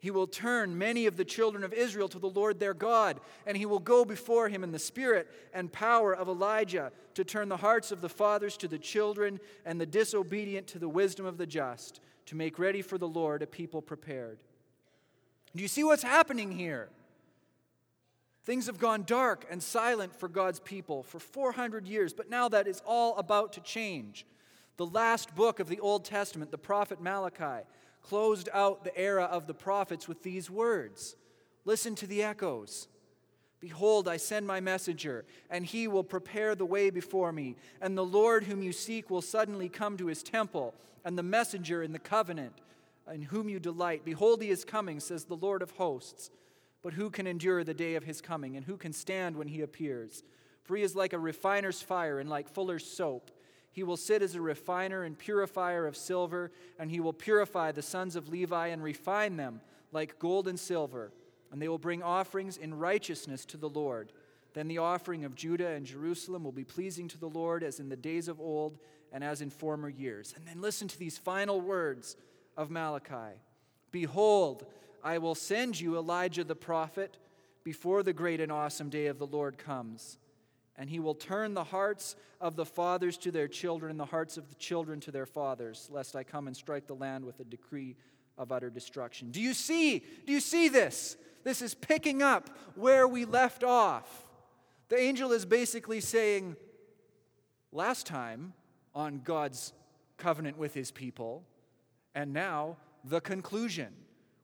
He 0.00 0.10
will 0.10 0.26
turn 0.26 0.78
many 0.78 1.04
of 1.04 1.18
the 1.18 1.26
children 1.26 1.62
of 1.62 1.74
Israel 1.74 2.08
to 2.08 2.18
the 2.18 2.28
Lord 2.28 2.58
their 2.58 2.72
God, 2.72 3.20
and 3.46 3.54
he 3.54 3.66
will 3.66 3.78
go 3.78 4.06
before 4.06 4.48
him 4.48 4.64
in 4.64 4.72
the 4.72 4.78
spirit 4.78 5.28
and 5.52 5.70
power 5.70 6.14
of 6.14 6.26
Elijah 6.26 6.90
to 7.14 7.22
turn 7.22 7.50
the 7.50 7.58
hearts 7.58 7.92
of 7.92 8.00
the 8.00 8.08
fathers 8.08 8.56
to 8.56 8.68
the 8.68 8.78
children 8.78 9.38
and 9.66 9.78
the 9.78 9.84
disobedient 9.84 10.66
to 10.68 10.78
the 10.78 10.88
wisdom 10.88 11.26
of 11.26 11.36
the 11.36 11.46
just, 11.46 12.00
to 12.26 12.34
make 12.34 12.58
ready 12.58 12.80
for 12.80 12.96
the 12.96 13.06
Lord 13.06 13.42
a 13.42 13.46
people 13.46 13.82
prepared. 13.82 14.38
Do 15.54 15.60
you 15.62 15.68
see 15.68 15.84
what's 15.84 16.02
happening 16.02 16.50
here? 16.50 16.88
Things 18.44 18.66
have 18.66 18.78
gone 18.78 19.02
dark 19.06 19.46
and 19.50 19.62
silent 19.62 20.16
for 20.18 20.28
God's 20.28 20.60
people 20.60 21.02
for 21.02 21.18
400 21.18 21.86
years, 21.86 22.14
but 22.14 22.30
now 22.30 22.48
that 22.48 22.66
is 22.66 22.80
all 22.86 23.18
about 23.18 23.52
to 23.52 23.60
change. 23.60 24.24
The 24.78 24.86
last 24.86 25.34
book 25.34 25.60
of 25.60 25.68
the 25.68 25.80
Old 25.80 26.06
Testament, 26.06 26.50
the 26.50 26.56
prophet 26.56 27.02
Malachi, 27.02 27.66
closed 28.02 28.48
out 28.52 28.84
the 28.84 28.96
era 28.98 29.24
of 29.24 29.46
the 29.46 29.54
prophets 29.54 30.08
with 30.08 30.22
these 30.22 30.50
words 30.50 31.16
Listen 31.64 31.94
to 31.94 32.06
the 32.06 32.22
echoes. 32.22 32.88
Behold, 33.60 34.08
I 34.08 34.16
send 34.16 34.46
my 34.46 34.60
messenger, 34.60 35.26
and 35.50 35.66
he 35.66 35.86
will 35.86 36.02
prepare 36.02 36.54
the 36.54 36.64
way 36.64 36.88
before 36.88 37.30
me. 37.30 37.56
And 37.82 37.96
the 37.96 38.04
Lord 38.04 38.44
whom 38.44 38.62
you 38.62 38.72
seek 38.72 39.10
will 39.10 39.20
suddenly 39.20 39.68
come 39.68 39.98
to 39.98 40.06
his 40.06 40.22
temple, 40.22 40.74
and 41.04 41.18
the 41.18 41.22
messenger 41.22 41.82
in 41.82 41.92
the 41.92 41.98
covenant 41.98 42.54
in 43.12 43.22
whom 43.22 43.48
you 43.48 43.58
delight. 43.58 44.04
Behold, 44.04 44.42
he 44.42 44.50
is 44.50 44.64
coming, 44.64 45.00
says 45.00 45.24
the 45.24 45.36
Lord 45.36 45.62
of 45.62 45.72
hosts. 45.72 46.30
But 46.82 46.94
who 46.94 47.10
can 47.10 47.26
endure 47.26 47.62
the 47.62 47.74
day 47.74 47.94
of 47.96 48.04
his 48.04 48.20
coming, 48.20 48.56
and 48.56 48.64
who 48.64 48.76
can 48.76 48.92
stand 48.92 49.36
when 49.36 49.48
he 49.48 49.60
appears? 49.60 50.22
For 50.64 50.76
he 50.76 50.82
is 50.82 50.96
like 50.96 51.12
a 51.12 51.18
refiner's 51.18 51.82
fire 51.82 52.18
and 52.20 52.30
like 52.30 52.48
fuller's 52.48 52.86
soap. 52.86 53.30
He 53.72 53.82
will 53.82 53.96
sit 53.96 54.22
as 54.22 54.34
a 54.34 54.40
refiner 54.40 55.04
and 55.04 55.18
purifier 55.18 55.86
of 55.86 55.96
silver, 55.96 56.50
and 56.78 56.90
he 56.90 57.00
will 57.00 57.12
purify 57.12 57.72
the 57.72 57.82
sons 57.82 58.16
of 58.16 58.28
Levi 58.28 58.68
and 58.68 58.82
refine 58.82 59.36
them 59.36 59.60
like 59.92 60.18
gold 60.18 60.48
and 60.48 60.58
silver. 60.58 61.12
And 61.52 61.60
they 61.60 61.68
will 61.68 61.78
bring 61.78 62.02
offerings 62.02 62.56
in 62.56 62.74
righteousness 62.74 63.44
to 63.46 63.56
the 63.56 63.68
Lord. 63.68 64.12
Then 64.54 64.68
the 64.68 64.78
offering 64.78 65.24
of 65.24 65.34
Judah 65.34 65.68
and 65.68 65.86
Jerusalem 65.86 66.42
will 66.42 66.52
be 66.52 66.64
pleasing 66.64 67.06
to 67.08 67.18
the 67.18 67.28
Lord 67.28 67.62
as 67.62 67.78
in 67.78 67.88
the 67.88 67.96
days 67.96 68.28
of 68.28 68.40
old 68.40 68.78
and 69.12 69.22
as 69.22 69.40
in 69.40 69.50
former 69.50 69.88
years. 69.88 70.34
And 70.36 70.46
then 70.46 70.60
listen 70.60 70.88
to 70.88 70.98
these 70.98 71.18
final 71.18 71.60
words 71.60 72.16
of 72.56 72.70
Malachi 72.70 73.38
Behold, 73.92 74.66
I 75.02 75.18
will 75.18 75.34
send 75.34 75.80
you 75.80 75.96
Elijah 75.96 76.44
the 76.44 76.54
prophet 76.54 77.18
before 77.64 78.02
the 78.04 78.12
great 78.12 78.40
and 78.40 78.52
awesome 78.52 78.88
day 78.88 79.06
of 79.06 79.18
the 79.18 79.26
Lord 79.26 79.58
comes 79.58 80.18
and 80.80 80.88
he 80.88 80.98
will 80.98 81.14
turn 81.14 81.52
the 81.52 81.62
hearts 81.62 82.16
of 82.40 82.56
the 82.56 82.64
fathers 82.64 83.18
to 83.18 83.30
their 83.30 83.46
children, 83.46 83.98
the 83.98 84.04
hearts 84.06 84.38
of 84.38 84.48
the 84.48 84.54
children 84.54 84.98
to 85.00 85.10
their 85.10 85.26
fathers, 85.26 85.90
lest 85.92 86.16
I 86.16 86.24
come 86.24 86.46
and 86.46 86.56
strike 86.56 86.86
the 86.86 86.94
land 86.94 87.22
with 87.22 87.38
a 87.38 87.44
decree 87.44 87.96
of 88.38 88.50
utter 88.50 88.70
destruction. 88.70 89.30
Do 89.30 89.42
you 89.42 89.52
see? 89.52 90.02
Do 90.26 90.32
you 90.32 90.40
see 90.40 90.70
this? 90.70 91.18
This 91.44 91.60
is 91.60 91.74
picking 91.74 92.22
up 92.22 92.48
where 92.76 93.06
we 93.06 93.26
left 93.26 93.62
off. 93.62 94.26
The 94.88 94.98
angel 94.98 95.32
is 95.32 95.44
basically 95.44 96.00
saying, 96.00 96.56
last 97.72 98.06
time 98.06 98.54
on 98.94 99.20
God's 99.22 99.74
covenant 100.16 100.56
with 100.56 100.72
his 100.72 100.90
people, 100.90 101.44
and 102.14 102.32
now 102.32 102.78
the 103.04 103.20
conclusion. 103.20 103.92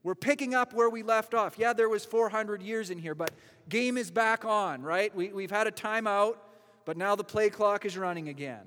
We're 0.07 0.15
picking 0.15 0.55
up 0.55 0.73
where 0.73 0.89
we 0.89 1.03
left 1.03 1.35
off. 1.35 1.59
Yeah, 1.59 1.73
there 1.73 1.89
was 1.89 2.05
400 2.05 2.63
years 2.63 2.91
in 2.91 2.99
here, 2.99 3.17
but 3.17 3.33
game 3.69 3.99
is 3.99 4.09
back 4.09 4.45
on, 4.45 4.83
right? 4.83 5.13
We, 5.13 5.31
we've 5.31 5.51
had 5.51 5.67
a 5.67 5.73
timeout, 5.73 6.37
but 6.85 6.97
now 6.97 7.17
the 7.17 7.25
play 7.25 7.51
clock 7.51 7.85
is 7.85 7.99
running 7.99 8.29
again. 8.29 8.67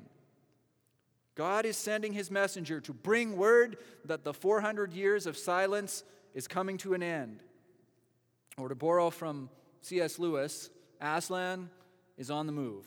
God 1.35 1.65
is 1.65 1.77
sending 1.77 2.11
his 2.11 2.29
messenger 2.29 2.81
to 2.81 2.91
bring 2.91 3.37
word 3.37 3.77
that 4.03 4.25
the 4.25 4.33
400 4.33 4.91
years 4.91 5.25
of 5.25 5.37
silence 5.37 6.03
is 6.33 6.45
coming 6.45 6.77
to 6.79 6.93
an 6.93 7.01
end. 7.01 7.41
Or 8.57 8.67
to 8.67 8.75
borrow 8.75 9.09
from 9.09 9.49
C.S. 9.79 10.19
Lewis, 10.19 10.69
Aslan 10.99 11.69
is 12.17 12.29
on 12.29 12.47
the 12.47 12.51
move. 12.51 12.85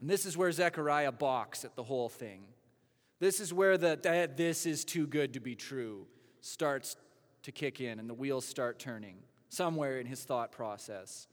And 0.00 0.10
this 0.10 0.26
is 0.26 0.36
where 0.36 0.50
Zechariah 0.50 1.12
balks 1.12 1.64
at 1.64 1.76
the 1.76 1.84
whole 1.84 2.08
thing. 2.08 2.42
This 3.20 3.40
is 3.40 3.52
where 3.52 3.76
the 3.76 3.98
that 4.02 4.36
this 4.36 4.66
is 4.66 4.84
too 4.84 5.06
good 5.06 5.34
to 5.34 5.40
be 5.40 5.54
true 5.54 6.06
starts 6.40 6.96
to 7.42 7.52
kick 7.52 7.80
in 7.80 7.98
and 7.98 8.08
the 8.08 8.14
wheels 8.14 8.44
start 8.44 8.78
turning 8.78 9.16
somewhere 9.48 9.98
in 9.98 10.06
his 10.06 10.22
thought 10.24 10.52
process. 10.52 11.26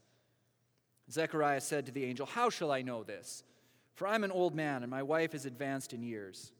Zechariah 1.12 1.62
said 1.62 1.86
to 1.86 1.92
the 1.92 2.04
angel, 2.04 2.26
How 2.26 2.50
shall 2.50 2.72
I 2.72 2.82
know 2.82 3.04
this? 3.04 3.44
For 3.94 4.08
I'm 4.08 4.24
an 4.24 4.32
old 4.32 4.56
man 4.56 4.84
and 4.84 4.90
my 4.90 5.04
wife 5.04 5.36
is 5.36 5.46
advanced 5.46 5.94
in 5.94 6.04
years. 6.04 6.52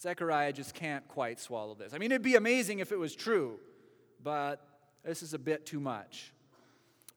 Zechariah 0.00 0.52
just 0.52 0.74
can't 0.74 1.06
quite 1.08 1.38
swallow 1.38 1.74
this. 1.74 1.92
I 1.94 1.98
mean, 1.98 2.10
it'd 2.10 2.22
be 2.22 2.36
amazing 2.36 2.78
if 2.78 2.92
it 2.92 2.98
was 2.98 3.14
true, 3.14 3.58
but 4.22 4.66
this 5.04 5.22
is 5.22 5.34
a 5.34 5.38
bit 5.38 5.66
too 5.66 5.80
much. 5.80 6.32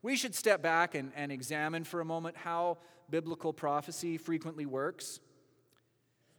We 0.02 0.16
should 0.16 0.36
step 0.36 0.62
back 0.62 0.94
and, 0.94 1.12
and 1.16 1.32
examine 1.32 1.84
for 1.84 2.00
a 2.00 2.06
moment 2.06 2.38
how 2.38 2.78
biblical 3.10 3.54
prophecy 3.54 4.18
frequently 4.18 4.66
works. 4.66 5.20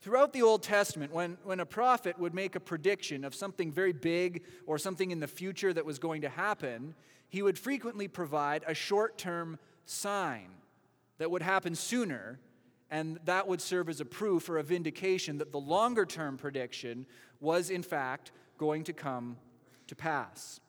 Throughout 0.07 0.33
the 0.33 0.42
Old 0.42 0.62
Testament, 0.62 1.12
when, 1.12 1.37
when 1.42 1.59
a 1.59 1.66
prophet 1.66 2.16
would 2.16 2.33
make 2.33 2.55
a 2.55 2.61
prediction 2.61 3.25
of 3.25 3.35
something 3.35 3.73
very 3.73 3.92
big 3.92 4.45
or 4.64 4.79
something 4.79 5.11
in 5.11 5.19
the 5.19 5.27
future 5.27 5.73
that 5.73 5.85
was 5.85 5.99
going 5.99 6.23
to 6.23 6.29
happen, 6.29 6.95
he 7.29 7.42
would 7.42 7.59
frequently 7.59 8.07
provide 8.07 8.62
a 8.69 8.73
short 8.73 9.19
term 9.19 9.59
sign 9.85 10.47
that 11.19 11.29
would 11.29 11.42
happen 11.42 11.75
sooner, 11.75 12.38
and 12.88 13.19
that 13.25 13.49
would 13.49 13.61
serve 13.61 13.88
as 13.88 14.01
a 14.01 14.05
proof 14.05 14.49
or 14.49 14.59
a 14.59 14.62
vindication 14.62 15.38
that 15.38 15.51
the 15.51 15.59
longer 15.59 16.07
term 16.07 16.37
prediction 16.37 17.05
was, 17.40 17.69
in 17.69 17.83
fact, 17.83 18.31
going 18.59 18.85
to 18.85 18.92
come 18.92 19.37
to 19.88 19.97
pass. 19.97 20.61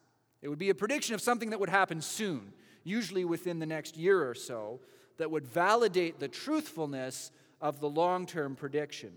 It 0.41 0.49
would 0.49 0.57
be 0.57 0.71
a 0.71 0.75
prediction 0.75 1.13
of 1.13 1.21
something 1.21 1.51
that 1.51 1.59
would 1.59 1.69
happen 1.69 2.01
soon, 2.01 2.53
usually 2.83 3.23
within 3.23 3.59
the 3.59 3.67
next 3.67 3.97
year 3.97 4.27
or 4.27 4.33
so, 4.33 4.79
that 5.17 5.29
would 5.29 5.45
validate 5.45 6.19
the 6.19 6.27
truthfulness 6.27 7.29
of 7.61 7.79
the 7.79 7.87
long 7.87 8.25
term 8.25 8.55
prediction. 8.55 9.11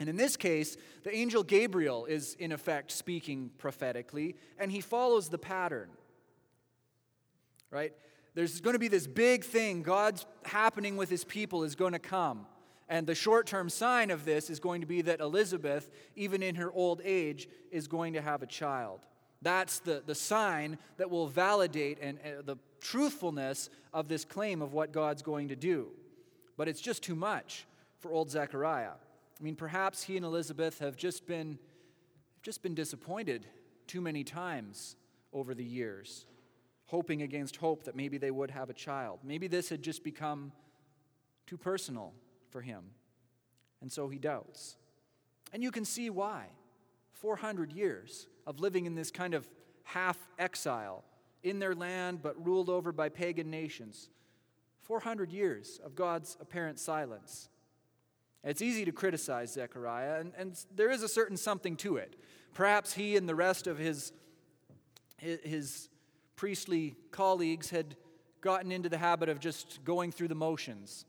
And 0.00 0.08
in 0.08 0.16
this 0.16 0.36
case, 0.36 0.76
the 1.02 1.14
angel 1.14 1.42
Gabriel 1.42 2.06
is 2.06 2.34
in 2.34 2.52
effect 2.52 2.92
speaking 2.92 3.50
prophetically, 3.58 4.36
and 4.58 4.70
he 4.70 4.80
follows 4.80 5.28
the 5.28 5.38
pattern. 5.38 5.88
Right? 7.70 7.92
There's 8.34 8.60
going 8.60 8.74
to 8.74 8.78
be 8.78 8.88
this 8.88 9.06
big 9.06 9.44
thing, 9.44 9.82
God's 9.82 10.24
happening 10.44 10.96
with 10.96 11.10
his 11.10 11.24
people 11.24 11.64
is 11.64 11.74
going 11.74 11.92
to 11.92 11.98
come. 11.98 12.46
And 12.88 13.06
the 13.06 13.14
short 13.14 13.46
term 13.46 13.68
sign 13.68 14.10
of 14.10 14.24
this 14.24 14.48
is 14.48 14.60
going 14.60 14.80
to 14.80 14.86
be 14.86 15.02
that 15.02 15.20
Elizabeth, 15.20 15.90
even 16.16 16.42
in 16.42 16.54
her 16.54 16.72
old 16.72 17.02
age, 17.04 17.48
is 17.70 17.88
going 17.88 18.14
to 18.14 18.22
have 18.22 18.42
a 18.42 18.46
child. 18.46 19.00
That's 19.42 19.80
the, 19.80 20.02
the 20.04 20.14
sign 20.14 20.78
that 20.96 21.10
will 21.10 21.26
validate 21.26 21.98
and, 22.00 22.18
uh, 22.20 22.42
the 22.42 22.56
truthfulness 22.80 23.70
of 23.92 24.08
this 24.08 24.24
claim 24.24 24.62
of 24.62 24.72
what 24.72 24.92
God's 24.92 25.22
going 25.22 25.48
to 25.48 25.56
do. 25.56 25.88
But 26.56 26.68
it's 26.68 26.80
just 26.80 27.02
too 27.02 27.14
much 27.14 27.66
for 27.98 28.10
old 28.10 28.30
Zechariah. 28.30 28.92
I 29.40 29.44
mean, 29.44 29.54
perhaps 29.54 30.02
he 30.02 30.16
and 30.16 30.24
Elizabeth 30.24 30.80
have 30.80 30.96
just 30.96 31.26
been, 31.26 31.58
just 32.42 32.62
been 32.62 32.74
disappointed 32.74 33.46
too 33.86 34.00
many 34.00 34.24
times 34.24 34.96
over 35.32 35.54
the 35.54 35.64
years, 35.64 36.26
hoping 36.86 37.22
against 37.22 37.56
hope 37.56 37.84
that 37.84 37.94
maybe 37.94 38.18
they 38.18 38.30
would 38.30 38.50
have 38.50 38.70
a 38.70 38.74
child. 38.74 39.20
Maybe 39.22 39.46
this 39.46 39.68
had 39.68 39.82
just 39.82 40.02
become 40.02 40.52
too 41.46 41.56
personal 41.56 42.12
for 42.50 42.60
him, 42.60 42.82
and 43.80 43.90
so 43.90 44.08
he 44.08 44.18
doubts. 44.18 44.76
And 45.52 45.62
you 45.62 45.70
can 45.70 45.84
see 45.84 46.10
why. 46.10 46.46
400 47.12 47.72
years 47.72 48.28
of 48.46 48.60
living 48.60 48.86
in 48.86 48.94
this 48.94 49.10
kind 49.10 49.34
of 49.34 49.48
half 49.82 50.16
exile 50.38 51.04
in 51.42 51.58
their 51.58 51.74
land, 51.74 52.22
but 52.22 52.44
ruled 52.44 52.68
over 52.68 52.92
by 52.92 53.08
pagan 53.08 53.50
nations. 53.50 54.08
400 54.82 55.32
years 55.32 55.80
of 55.84 55.94
God's 55.94 56.36
apparent 56.40 56.78
silence. 56.78 57.48
It's 58.44 58.62
easy 58.62 58.84
to 58.84 58.92
criticize 58.92 59.52
Zechariah, 59.52 60.20
and, 60.20 60.32
and 60.36 60.64
there 60.74 60.90
is 60.90 61.02
a 61.02 61.08
certain 61.08 61.36
something 61.36 61.76
to 61.76 61.96
it. 61.96 62.16
Perhaps 62.54 62.94
he 62.94 63.16
and 63.16 63.28
the 63.28 63.34
rest 63.34 63.66
of 63.66 63.78
his, 63.78 64.12
his 65.18 65.88
priestly 66.36 66.94
colleagues 67.10 67.70
had 67.70 67.96
gotten 68.40 68.70
into 68.70 68.88
the 68.88 68.98
habit 68.98 69.28
of 69.28 69.40
just 69.40 69.84
going 69.84 70.12
through 70.12 70.28
the 70.28 70.34
motions, 70.34 71.04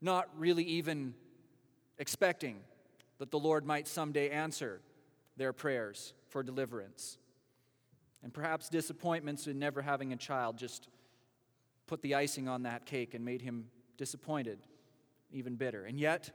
not 0.00 0.28
really 0.36 0.64
even 0.64 1.14
expecting 1.98 2.60
that 3.18 3.30
the 3.30 3.38
Lord 3.38 3.64
might 3.64 3.88
someday 3.88 4.30
answer 4.30 4.80
their 5.36 5.52
prayers 5.52 6.12
for 6.28 6.42
deliverance. 6.42 7.18
And 8.22 8.32
perhaps 8.32 8.68
disappointments 8.68 9.46
in 9.46 9.58
never 9.58 9.80
having 9.80 10.12
a 10.12 10.16
child 10.16 10.58
just 10.58 10.88
put 11.86 12.02
the 12.02 12.14
icing 12.14 12.48
on 12.48 12.64
that 12.64 12.84
cake 12.84 13.14
and 13.14 13.24
made 13.24 13.40
him 13.40 13.66
disappointed, 13.96 14.58
even 15.32 15.56
bitter. 15.56 15.84
And 15.84 15.98
yet, 15.98 16.30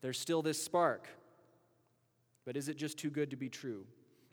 There's 0.00 0.18
still 0.18 0.42
this 0.42 0.62
spark. 0.62 1.08
But 2.44 2.56
is 2.56 2.68
it 2.68 2.76
just 2.76 2.98
too 2.98 3.10
good 3.10 3.30
to 3.30 3.36
be 3.36 3.48
true? 3.48 3.84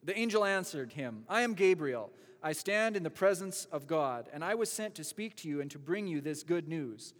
The 0.03 0.17
angel 0.17 0.45
answered 0.45 0.93
him, 0.93 1.23
I 1.27 1.41
am 1.41 1.53
Gabriel. 1.53 2.11
I 2.41 2.53
stand 2.53 2.95
in 2.95 3.03
the 3.03 3.09
presence 3.09 3.65
of 3.71 3.87
God, 3.87 4.29
and 4.31 4.43
I 4.43 4.55
was 4.55 4.71
sent 4.71 4.95
to 4.95 5.03
speak 5.03 5.35
to 5.37 5.49
you 5.49 5.59
and 5.59 5.69
to 5.71 5.79
bring 5.79 6.07
you 6.07 6.21
this 6.21 6.43
good 6.43 6.67
news. 6.67 7.13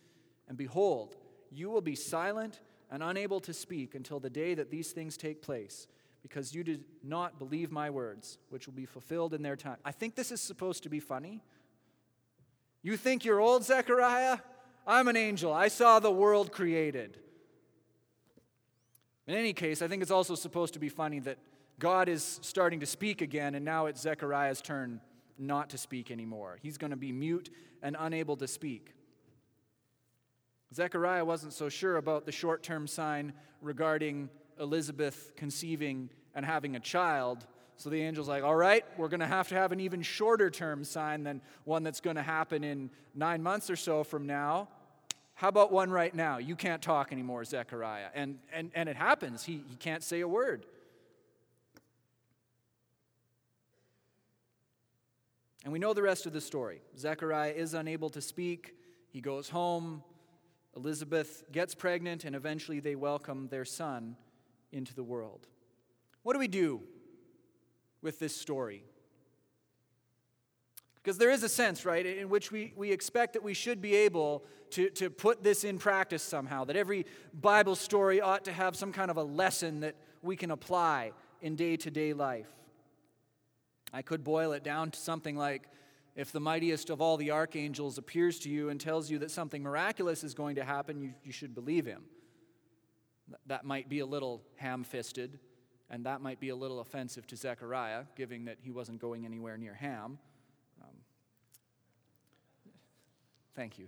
And 0.47 0.57
behold, 0.57 1.17
you 1.51 1.69
will 1.69 1.81
be 1.81 1.95
silent 1.95 2.61
and 2.89 3.03
unable 3.03 3.39
to 3.41 3.53
speak 3.53 3.95
until 3.95 4.19
the 4.19 4.29
day 4.29 4.53
that 4.53 4.71
these 4.71 4.91
things 4.91 5.17
take 5.17 5.41
place, 5.41 5.87
because 6.21 6.55
you 6.55 6.63
did 6.63 6.85
not 7.03 7.39
believe 7.39 7.71
my 7.71 7.89
words, 7.89 8.37
which 8.49 8.67
will 8.67 8.73
be 8.73 8.85
fulfilled 8.85 9.33
in 9.33 9.41
their 9.41 9.55
time. 9.55 9.77
I 9.83 9.91
think 9.91 10.15
this 10.15 10.31
is 10.31 10.39
supposed 10.39 10.83
to 10.83 10.89
be 10.89 10.99
funny. 10.99 11.43
You 12.83 12.95
think 12.95 13.25
you're 13.25 13.41
old, 13.41 13.65
Zechariah? 13.65 14.37
I'm 14.85 15.07
an 15.09 15.17
angel. 15.17 15.51
I 15.51 15.67
saw 15.67 15.99
the 15.99 16.11
world 16.11 16.51
created. 16.51 17.17
In 19.27 19.35
any 19.35 19.51
case, 19.51 19.81
I 19.81 19.87
think 19.87 20.01
it's 20.01 20.11
also 20.11 20.35
supposed 20.35 20.73
to 20.73 20.79
be 20.79 20.89
funny 20.89 21.19
that 21.19 21.37
God 21.79 22.07
is 22.07 22.39
starting 22.41 22.79
to 22.79 22.85
speak 22.85 23.21
again, 23.21 23.55
and 23.55 23.65
now 23.65 23.87
it's 23.87 24.01
Zechariah's 24.01 24.61
turn 24.61 25.01
not 25.37 25.69
to 25.71 25.77
speak 25.77 26.09
anymore. 26.09 26.57
He's 26.61 26.77
going 26.77 26.91
to 26.91 26.97
be 26.97 27.11
mute 27.11 27.49
and 27.83 27.95
unable 27.99 28.37
to 28.37 28.47
speak. 28.47 28.93
Zechariah 30.73 31.23
wasn't 31.25 31.53
so 31.53 31.69
sure 31.69 31.97
about 31.97 32.25
the 32.25 32.31
short 32.31 32.63
term 32.63 32.87
sign 32.87 33.33
regarding 33.61 34.29
Elizabeth 34.59 35.33
conceiving 35.35 36.09
and 36.33 36.45
having 36.45 36.75
a 36.75 36.79
child. 36.79 37.45
So 37.75 37.89
the 37.89 38.01
angel's 38.01 38.27
like, 38.27 38.43
all 38.43 38.55
right, 38.55 38.83
we're 38.97 39.07
going 39.07 39.19
to 39.19 39.27
have 39.27 39.49
to 39.49 39.55
have 39.55 39.71
an 39.71 39.79
even 39.79 40.01
shorter 40.01 40.49
term 40.49 40.83
sign 40.83 41.23
than 41.23 41.41
one 41.65 41.83
that's 41.83 41.99
going 41.99 42.15
to 42.15 42.23
happen 42.23 42.63
in 42.63 42.89
nine 43.13 43.43
months 43.43 43.69
or 43.69 43.75
so 43.75 44.03
from 44.03 44.25
now. 44.25 44.69
How 45.37 45.49
about 45.49 45.71
one 45.71 45.91
right 45.91 46.15
now? 46.15 46.39
You 46.39 46.55
can't 46.55 46.81
talk 46.81 47.11
anymore, 47.11 47.45
Zechariah. 47.45 48.07
And, 48.15 48.39
and, 48.51 48.71
and 48.73 48.89
it 48.89 48.95
happens. 48.95 49.43
He, 49.43 49.61
he 49.69 49.75
can't 49.75 50.01
say 50.01 50.21
a 50.21 50.27
word. 50.27 50.65
And 55.63 55.71
we 55.71 55.77
know 55.77 55.93
the 55.93 56.01
rest 56.01 56.25
of 56.25 56.33
the 56.33 56.41
story. 56.41 56.81
Zechariah 56.97 57.51
is 57.51 57.75
unable 57.75 58.09
to 58.09 58.21
speak. 58.21 58.73
He 59.09 59.21
goes 59.21 59.47
home. 59.47 60.01
Elizabeth 60.75 61.43
gets 61.51 61.75
pregnant, 61.75 62.25
and 62.25 62.35
eventually 62.35 62.79
they 62.79 62.95
welcome 62.95 63.47
their 63.49 63.65
son 63.65 64.15
into 64.71 64.95
the 64.95 65.03
world. 65.03 65.45
What 66.23 66.33
do 66.33 66.39
we 66.39 66.47
do 66.47 66.81
with 68.01 68.17
this 68.17 68.35
story? 68.35 68.85
Because 71.07 71.17
there 71.17 71.31
is 71.31 71.41
a 71.41 71.47
sense, 71.47 71.85
right, 71.85 72.05
in 72.05 72.27
which 72.27 72.51
we, 72.51 72.73
we 72.75 72.91
expect 72.91 73.31
that 73.31 73.41
we 73.41 73.53
should 73.53 73.81
be 73.81 73.95
able 73.95 74.43
to, 74.71 74.89
to 74.89 75.09
put 75.09 75.41
this 75.41 75.63
in 75.63 75.77
practice 75.77 76.21
somehow, 76.21 76.65
that 76.65 76.75
every 76.75 77.05
Bible 77.33 77.77
story 77.77 78.19
ought 78.19 78.43
to 78.43 78.51
have 78.51 78.75
some 78.75 78.91
kind 78.91 79.09
of 79.09 79.15
a 79.15 79.23
lesson 79.23 79.79
that 79.79 79.95
we 80.21 80.35
can 80.35 80.51
apply 80.51 81.13
in 81.41 81.55
day 81.55 81.77
to 81.77 81.89
day 81.89 82.11
life. 82.11 82.49
I 83.93 84.01
could 84.01 84.25
boil 84.25 84.51
it 84.51 84.65
down 84.65 84.91
to 84.91 84.99
something 84.99 85.37
like 85.37 85.69
if 86.17 86.33
the 86.33 86.41
mightiest 86.41 86.89
of 86.89 86.99
all 86.99 87.15
the 87.15 87.31
archangels 87.31 87.97
appears 87.97 88.37
to 88.39 88.49
you 88.49 88.67
and 88.67 88.77
tells 88.77 89.09
you 89.09 89.19
that 89.19 89.31
something 89.31 89.63
miraculous 89.63 90.25
is 90.25 90.33
going 90.33 90.57
to 90.57 90.65
happen, 90.65 90.99
you, 90.99 91.13
you 91.23 91.31
should 91.31 91.55
believe 91.55 91.85
him. 91.85 92.03
That 93.45 93.63
might 93.63 93.87
be 93.87 93.99
a 93.99 94.05
little 94.05 94.41
ham 94.57 94.83
fisted, 94.83 95.39
and 95.89 96.05
that 96.05 96.19
might 96.19 96.41
be 96.41 96.49
a 96.49 96.55
little 96.57 96.81
offensive 96.81 97.25
to 97.27 97.37
Zechariah, 97.37 98.03
given 98.17 98.43
that 98.43 98.57
he 98.59 98.71
wasn't 98.71 98.99
going 98.99 99.25
anywhere 99.25 99.57
near 99.57 99.73
Ham. 99.73 100.19
Thank 103.57 103.79
you. 103.79 103.87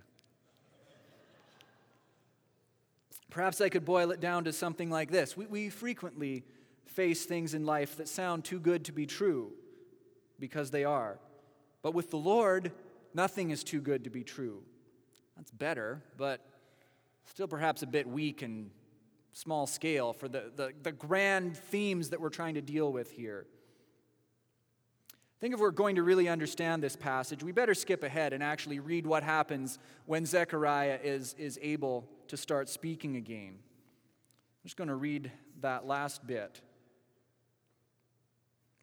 Perhaps 3.30 3.60
I 3.60 3.68
could 3.68 3.84
boil 3.84 4.10
it 4.10 4.18
down 4.18 4.42
to 4.44 4.52
something 4.52 4.90
like 4.90 5.12
this 5.12 5.36
we, 5.36 5.46
we 5.46 5.70
frequently 5.70 6.42
face 6.86 7.24
things 7.24 7.54
in 7.54 7.64
life 7.64 7.96
that 7.98 8.08
sound 8.08 8.44
too 8.44 8.58
good 8.58 8.86
to 8.86 8.92
be 8.92 9.06
true 9.06 9.52
because 10.40 10.72
they 10.72 10.82
are. 10.82 11.20
But 11.82 11.94
with 11.94 12.10
the 12.10 12.16
Lord, 12.16 12.72
nothing 13.14 13.50
is 13.50 13.62
too 13.62 13.80
good 13.80 14.02
to 14.04 14.10
be 14.10 14.24
true. 14.24 14.64
That's 15.36 15.52
better, 15.52 16.02
but 16.16 16.44
still 17.26 17.46
perhaps 17.46 17.82
a 17.82 17.86
bit 17.86 18.08
weak 18.08 18.42
and 18.42 18.70
small 19.32 19.68
scale 19.68 20.12
for 20.12 20.26
the, 20.26 20.50
the, 20.56 20.72
the 20.82 20.90
grand 20.90 21.56
themes 21.56 22.10
that 22.10 22.20
we're 22.20 22.28
trying 22.28 22.54
to 22.54 22.60
deal 22.60 22.92
with 22.92 23.12
here. 23.12 23.46
Think 25.40 25.54
if 25.54 25.60
we're 25.60 25.70
going 25.70 25.96
to 25.96 26.02
really 26.02 26.28
understand 26.28 26.82
this 26.82 26.96
passage, 26.96 27.42
we 27.42 27.50
better 27.50 27.72
skip 27.72 28.04
ahead 28.04 28.34
and 28.34 28.42
actually 28.42 28.78
read 28.78 29.06
what 29.06 29.22
happens 29.22 29.78
when 30.04 30.26
Zechariah 30.26 30.98
is, 31.02 31.34
is 31.38 31.58
able 31.62 32.06
to 32.28 32.36
start 32.36 32.68
speaking 32.68 33.16
again. 33.16 33.54
I'm 33.58 34.64
just 34.64 34.76
going 34.76 34.88
to 34.88 34.94
read 34.94 35.32
that 35.62 35.86
last 35.86 36.26
bit. 36.26 36.60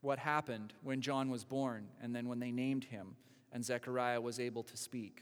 What 0.02 0.18
happened 0.18 0.74
when 0.82 1.02
John 1.02 1.30
was 1.30 1.44
born 1.44 1.90
and 2.02 2.16
then 2.16 2.28
when 2.28 2.40
they 2.40 2.52
named 2.52 2.86
him 2.86 3.16
and 3.52 3.64
Zechariah 3.64 4.20
was 4.20 4.40
able 4.40 4.64
to 4.64 4.78
speak. 4.78 5.22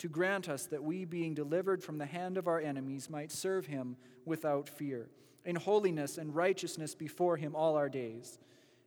to 0.00 0.08
grant 0.08 0.48
us 0.48 0.64
that 0.64 0.82
we, 0.82 1.04
being 1.04 1.34
delivered 1.34 1.84
from 1.84 1.98
the 1.98 2.06
hand 2.06 2.38
of 2.38 2.48
our 2.48 2.58
enemies, 2.58 3.10
might 3.10 3.30
serve 3.30 3.66
him 3.66 3.96
without 4.24 4.66
fear, 4.66 5.10
in 5.44 5.54
holiness 5.54 6.16
and 6.16 6.34
righteousness 6.34 6.94
before 6.94 7.36
him 7.36 7.54
all 7.54 7.76
our 7.76 7.90
days. 7.90 8.38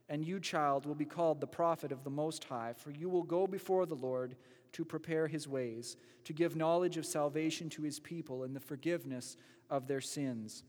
And 0.08 0.24
you, 0.24 0.40
child, 0.40 0.86
will 0.86 0.96
be 0.96 1.04
called 1.04 1.40
the 1.40 1.46
prophet 1.46 1.92
of 1.92 2.02
the 2.02 2.10
Most 2.10 2.42
High, 2.42 2.72
for 2.76 2.90
you 2.90 3.08
will 3.08 3.22
go 3.22 3.46
before 3.46 3.86
the 3.86 3.94
Lord 3.94 4.34
to 4.72 4.84
prepare 4.84 5.28
his 5.28 5.46
ways, 5.46 5.96
to 6.24 6.32
give 6.32 6.56
knowledge 6.56 6.96
of 6.96 7.06
salvation 7.06 7.70
to 7.70 7.82
his 7.82 8.00
people 8.00 8.42
and 8.42 8.54
the 8.54 8.60
forgiveness 8.60 9.36
of 9.70 9.86
their 9.86 10.00
sins, 10.00 10.64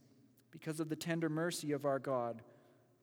because 0.52 0.78
of 0.78 0.88
the 0.88 0.94
tender 0.94 1.28
mercy 1.28 1.72
of 1.72 1.84
our 1.84 1.98
God, 1.98 2.40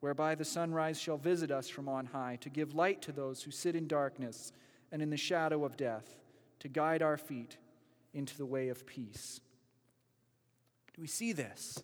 whereby 0.00 0.34
the 0.34 0.46
sunrise 0.46 0.98
shall 0.98 1.18
visit 1.18 1.50
us 1.50 1.68
from 1.68 1.90
on 1.90 2.06
high, 2.06 2.38
to 2.40 2.48
give 2.48 2.74
light 2.74 3.02
to 3.02 3.12
those 3.12 3.42
who 3.42 3.50
sit 3.50 3.76
in 3.76 3.86
darkness 3.86 4.50
and 4.90 5.02
in 5.02 5.10
the 5.10 5.16
shadow 5.18 5.66
of 5.66 5.76
death 5.76 6.16
to 6.64 6.68
guide 6.70 7.02
our 7.02 7.18
feet 7.18 7.58
into 8.14 8.38
the 8.38 8.46
way 8.46 8.70
of 8.70 8.86
peace. 8.86 9.38
Do 10.94 11.02
we 11.02 11.06
see 11.06 11.34
this? 11.34 11.82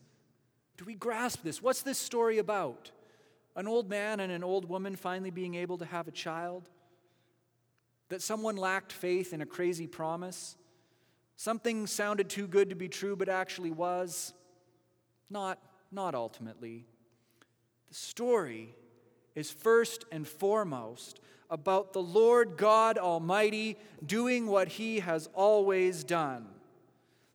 Do 0.79 0.87
we 0.87 0.95
grasp 0.95 1.43
this? 1.43 1.63
What's 1.63 1.83
this 1.83 1.99
story 1.99 2.39
about? 2.39 2.91
An 3.55 3.69
old 3.69 3.91
man 3.91 4.21
and 4.21 4.33
an 4.33 4.43
old 4.43 4.67
woman 4.67 4.97
finally 4.97 5.31
being 5.31 5.55
able 5.55 5.77
to 5.79 5.85
have 5.85 6.09
a 6.09 6.13
child? 6.13 6.71
That 8.09 8.23
someone 8.23 8.57
lacked 8.57 8.91
faith 8.91 9.35
in 9.35 9.43
a 9.43 9.47
crazy 9.47 9.87
promise? 9.87 10.57
Something 11.37 11.87
sounded 11.87 12.31
too 12.31 12.47
good 12.47 12.71
to 12.71 12.75
be 12.75 12.89
true 12.89 13.17
but 13.17 13.29
actually 13.29 13.73
was? 13.73 14.33
Not, 15.29 15.59
not 15.93 16.15
ultimately. 16.15 16.87
The 17.91 17.95
story 17.97 18.75
is 19.35 19.51
first 19.51 20.07
and 20.11 20.27
foremost 20.27 21.21
about 21.51 21.93
the 21.93 22.03
Lord 22.03 22.57
God 22.57 22.97
Almighty 22.97 23.77
doing 24.05 24.47
what 24.47 24.69
he 24.69 25.01
has 25.01 25.29
always 25.35 26.05
done. 26.05 26.47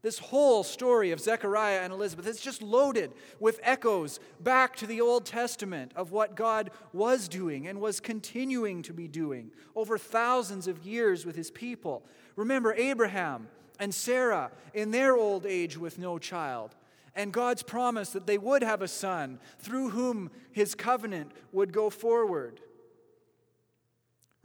This 0.02 0.20
whole 0.20 0.64
story 0.64 1.10
of 1.10 1.20
Zechariah 1.20 1.80
and 1.82 1.92
Elizabeth 1.92 2.28
is 2.28 2.40
just 2.40 2.62
loaded 2.62 3.12
with 3.40 3.60
echoes 3.64 4.20
back 4.40 4.76
to 4.76 4.86
the 4.86 5.02
Old 5.02 5.26
Testament 5.26 5.92
of 5.96 6.12
what 6.12 6.36
God 6.36 6.70
was 6.94 7.28
doing 7.28 7.68
and 7.68 7.82
was 7.82 8.00
continuing 8.00 8.84
to 8.84 8.94
be 8.94 9.08
doing 9.08 9.50
over 9.76 9.98
thousands 9.98 10.68
of 10.68 10.86
years 10.86 11.26
with 11.26 11.36
his 11.36 11.50
people. 11.50 12.04
Remember 12.36 12.76
Abraham 12.76 13.48
and 13.80 13.94
Sarah 13.96 14.52
in 14.76 14.92
their 14.92 15.18
old 15.18 15.44
age 15.46 15.76
with 15.76 15.98
no 15.98 16.20
child, 16.20 16.76
and 17.16 17.34
God's 17.34 17.64
promise 17.64 18.12
that 18.12 18.28
they 18.28 18.38
would 18.38 18.62
have 18.62 18.84
a 18.84 18.88
son 18.88 19.40
through 19.58 19.90
whom 19.90 20.30
his 20.52 20.76
covenant 20.76 21.32
would 21.52 21.74
go 21.74 21.90
forward. 21.90 22.62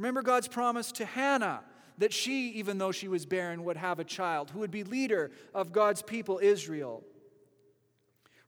Remember 0.00 0.22
God's 0.22 0.48
promise 0.48 0.92
to 0.92 1.04
Hannah 1.04 1.60
that 1.98 2.10
she, 2.10 2.48
even 2.52 2.78
though 2.78 2.90
she 2.90 3.06
was 3.06 3.26
barren, 3.26 3.64
would 3.64 3.76
have 3.76 3.98
a 3.98 4.04
child 4.04 4.50
who 4.50 4.60
would 4.60 4.70
be 4.70 4.82
leader 4.82 5.30
of 5.52 5.72
God's 5.72 6.00
people, 6.00 6.40
Israel. 6.42 7.04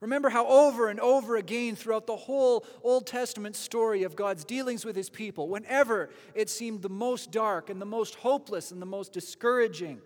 Remember 0.01 0.31
how 0.31 0.47
over 0.47 0.89
and 0.89 0.99
over 0.99 1.37
again 1.37 1.77
throughout 1.77 2.07
the 2.07 2.17
whole 2.17 2.65
Old 2.83 3.07
Testament 3.07 3.55
story 3.55 4.03
of 4.03 4.17
God's 4.17 4.47
dealings 4.47 4.87
with 4.87 4.97
his 4.97 5.11
people, 5.11 5.47
whenever 5.51 6.09
it 6.35 6.49
seemed 6.49 6.81
the 6.81 6.89
most 6.89 7.31
dark 7.31 7.69
and 7.69 7.83
the 7.83 7.87
most 7.87 8.15
hopeless 8.15 8.73
and 8.73 8.81
the 8.81 8.87
most 8.87 9.13
discouraging, 9.13 10.01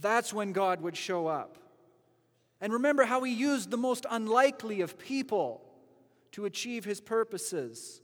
that's 0.00 0.32
when 0.32 0.52
God 0.52 0.80
would 0.80 0.96
show 0.96 1.26
up. 1.26 1.58
And 2.60 2.72
remember 2.72 3.02
how 3.02 3.20
he 3.24 3.34
used 3.34 3.72
the 3.72 3.76
most 3.76 4.06
unlikely 4.08 4.80
of 4.80 4.96
people 4.96 5.60
to 6.30 6.44
achieve 6.44 6.84
his 6.84 7.00
purposes. 7.00 8.00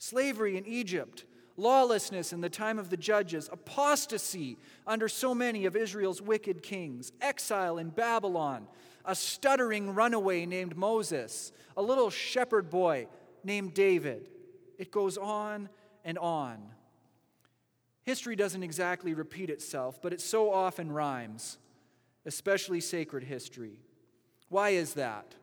Slavery 0.00 0.56
in 0.56 0.64
Egypt, 0.64 1.26
lawlessness 1.58 2.32
in 2.32 2.40
the 2.40 2.48
time 2.48 2.78
of 2.78 2.88
the 2.88 2.96
judges, 2.96 3.50
apostasy 3.52 4.56
under 4.86 5.08
so 5.08 5.34
many 5.34 5.66
of 5.66 5.76
Israel's 5.76 6.22
wicked 6.22 6.62
kings, 6.62 7.12
exile 7.20 7.76
in 7.76 7.90
Babylon, 7.90 8.66
a 9.04 9.14
stuttering 9.14 9.94
runaway 9.94 10.46
named 10.46 10.74
Moses, 10.74 11.52
a 11.76 11.82
little 11.82 12.08
shepherd 12.08 12.70
boy 12.70 13.08
named 13.44 13.74
David. 13.74 14.30
It 14.78 14.90
goes 14.90 15.18
on 15.18 15.68
and 16.02 16.16
on. 16.16 16.62
History 18.02 18.36
doesn't 18.36 18.62
exactly 18.62 19.12
repeat 19.12 19.50
itself, 19.50 20.00
but 20.00 20.14
it 20.14 20.22
so 20.22 20.50
often 20.50 20.90
rhymes, 20.90 21.58
especially 22.24 22.80
sacred 22.80 23.24
history. 23.24 23.74
Why 24.48 24.70
is 24.70 24.94
that? 24.94 25.34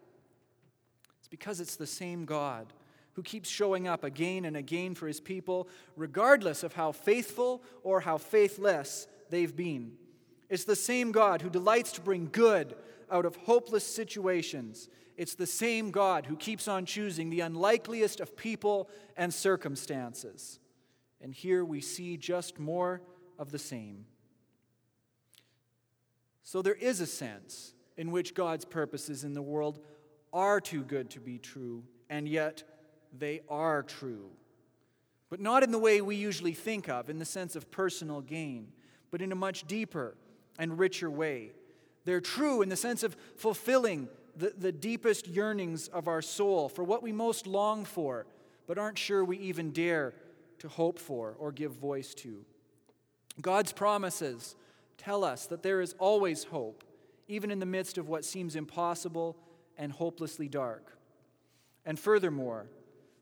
It's 1.20 1.28
because 1.28 1.60
it's 1.60 1.76
the 1.76 1.86
same 1.86 2.26
God 2.26 2.74
who 3.18 3.24
keeps 3.24 3.50
showing 3.50 3.88
up 3.88 4.04
again 4.04 4.46
and 4.46 4.56
again 4.56 4.94
for 4.94 5.08
his 5.08 5.20
people, 5.20 5.68
regardless 5.96 6.62
of 6.62 6.74
how 6.74 6.92
faithful 6.92 7.64
or 7.82 8.00
how 8.00 8.16
faithless 8.16 9.08
they've 9.32 9.56
been. 9.56 9.94
It's 10.50 10.66
the 10.66 10.76
same 10.76 11.12
God 11.12 11.42
who 11.42 11.50
delights 11.50 11.94
to 11.94 12.02
bring 12.02 12.30
good 12.32 12.76
out 13.10 13.26
of 13.26 13.36
hopeless 13.36 13.84
situations. 13.84 14.88
It's 15.18 15.34
the 15.34 15.48
same 15.48 15.90
God 15.90 16.28
who 16.28 16.36
keeps 16.36 16.68
on 16.68 16.86
choosing 16.86 17.32
the 17.32 17.40
unlikeliest 17.40 18.20
of 18.20 18.38
people 18.38 18.88
and 19.18 19.34
circumstances. 19.34 20.60
And 21.20 21.34
here 21.34 21.66
we 21.66 21.82
see 21.82 22.18
just 22.18 22.60
more 22.60 23.02
of 23.40 23.52
the 23.52 23.58
same. 23.58 24.06
So 26.44 26.62
there 26.62 26.76
is 26.76 27.02
a 27.02 27.08
sense 27.08 27.74
in 27.98 28.12
which 28.12 28.36
God's 28.36 28.64
purposes 28.64 29.24
in 29.24 29.34
the 29.34 29.42
world 29.42 29.80
are 30.32 30.62
too 30.62 30.84
good 30.84 31.10
to 31.10 31.20
be 31.20 31.40
true, 31.40 31.84
and 32.12 32.30
yet 32.30 32.62
they 33.20 33.42
are 33.50 33.84
true. 33.84 34.30
But 35.30 35.40
not 35.40 35.64
in 35.64 35.72
the 35.72 35.80
way 35.80 36.02
we 36.02 36.16
usually 36.16 36.54
think 36.54 36.88
of, 36.88 37.10
in 37.10 37.20
the 37.20 37.26
sense 37.26 37.56
of 37.56 37.70
personal 37.70 38.22
gain, 38.22 38.70
but 39.12 39.22
in 39.22 39.32
a 39.32 39.36
much 39.36 39.68
deeper 39.68 40.16
and 40.58 40.80
richer 40.80 41.10
way. 41.10 41.52
They're 42.06 42.22
true 42.22 42.62
in 42.62 42.70
the 42.70 42.78
sense 42.78 43.04
of 43.04 43.18
fulfilling 43.36 44.08
the, 44.36 44.54
the 44.58 44.72
deepest 44.72 45.28
yearnings 45.28 45.88
of 45.90 46.08
our 46.08 46.22
soul, 46.22 46.70
for 46.70 46.84
what 46.84 47.04
we 47.04 47.12
most 47.12 47.48
long 47.48 47.84
for, 47.84 48.26
but 48.68 48.78
aren't 48.78 48.98
sure 48.98 49.26
we 49.26 49.38
even 49.40 49.72
dare 49.72 50.14
to 50.60 50.68
hope 50.68 51.00
for 51.00 51.36
or 51.40 51.52
give 51.52 51.74
voice 51.74 52.14
to. 52.14 52.46
God's 53.42 53.72
promises 53.72 54.56
tell 54.98 55.24
us 55.24 55.46
that 55.48 55.64
there 55.64 55.82
is 55.82 55.94
always 56.00 56.46
hope, 56.46 56.84
even 57.28 57.52
in 57.52 57.60
the 57.60 57.66
midst 57.66 57.98
of 57.98 58.08
what 58.08 58.26
seems 58.26 58.56
impossible 58.56 59.36
and 59.78 59.92
hopelessly 59.92 60.48
dark. 60.48 60.98
And 61.86 62.00
furthermore, 62.00 62.68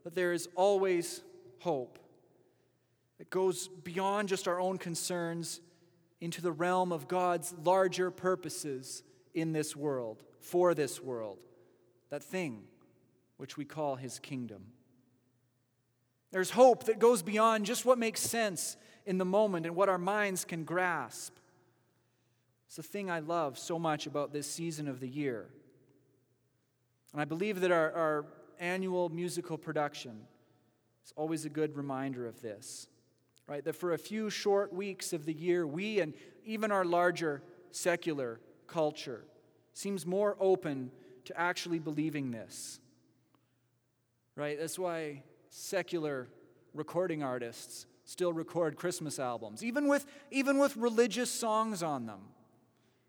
that 0.05 0.13
there 0.13 0.33
is 0.33 0.47
always 0.55 1.23
hope 1.59 1.97
that 3.17 3.29
goes 3.31 3.67
beyond 3.67 4.29
just 4.29 4.47
our 4.47 4.59
own 4.59 4.77
concerns 4.77 5.59
into 6.21 6.41
the 6.41 6.51
realm 6.51 6.91
of 6.91 7.07
God's 7.07 7.53
larger 7.63 8.11
purposes 8.11 9.03
in 9.33 9.51
this 9.51 9.75
world, 9.75 10.23
for 10.39 10.75
this 10.75 11.01
world, 11.01 11.39
that 12.11 12.23
thing 12.23 12.65
which 13.37 13.57
we 13.57 13.65
call 13.65 13.95
His 13.95 14.19
kingdom. 14.19 14.67
There's 16.31 16.51
hope 16.51 16.83
that 16.85 16.99
goes 16.99 17.23
beyond 17.23 17.65
just 17.65 17.83
what 17.83 17.97
makes 17.97 18.21
sense 18.21 18.77
in 19.07 19.17
the 19.17 19.25
moment 19.25 19.65
and 19.65 19.75
what 19.75 19.89
our 19.89 19.97
minds 19.97 20.45
can 20.45 20.65
grasp. 20.65 21.33
It's 22.67 22.75
the 22.75 22.83
thing 22.83 23.09
I 23.09 23.19
love 23.19 23.57
so 23.57 23.79
much 23.79 24.05
about 24.05 24.33
this 24.33 24.45
season 24.49 24.87
of 24.87 24.99
the 24.99 25.09
year. 25.09 25.47
And 27.11 27.21
I 27.21 27.25
believe 27.25 27.61
that 27.61 27.71
our, 27.71 27.91
our 27.93 28.25
annual 28.59 29.09
musical 29.09 29.57
production. 29.57 30.21
It's 31.03 31.13
always 31.15 31.45
a 31.45 31.49
good 31.49 31.75
reminder 31.75 32.25
of 32.27 32.41
this, 32.41 32.87
right? 33.47 33.63
That 33.63 33.75
for 33.75 33.93
a 33.93 33.97
few 33.97 34.29
short 34.29 34.73
weeks 34.73 35.13
of 35.13 35.25
the 35.25 35.33
year, 35.33 35.67
we 35.67 35.99
and 35.99 36.13
even 36.45 36.71
our 36.71 36.85
larger 36.85 37.43
secular 37.71 38.39
culture 38.67 39.25
seems 39.73 40.05
more 40.05 40.35
open 40.39 40.91
to 41.25 41.39
actually 41.39 41.79
believing 41.79 42.31
this, 42.31 42.79
right? 44.35 44.57
That's 44.59 44.79
why 44.79 45.23
secular 45.49 46.27
recording 46.73 47.23
artists 47.23 47.85
still 48.05 48.33
record 48.33 48.75
Christmas 48.75 49.19
albums, 49.19 49.63
even 49.63 49.87
with, 49.87 50.05
even 50.31 50.57
with 50.59 50.77
religious 50.77 51.29
songs 51.29 51.81
on 51.83 52.05
them, 52.05 52.19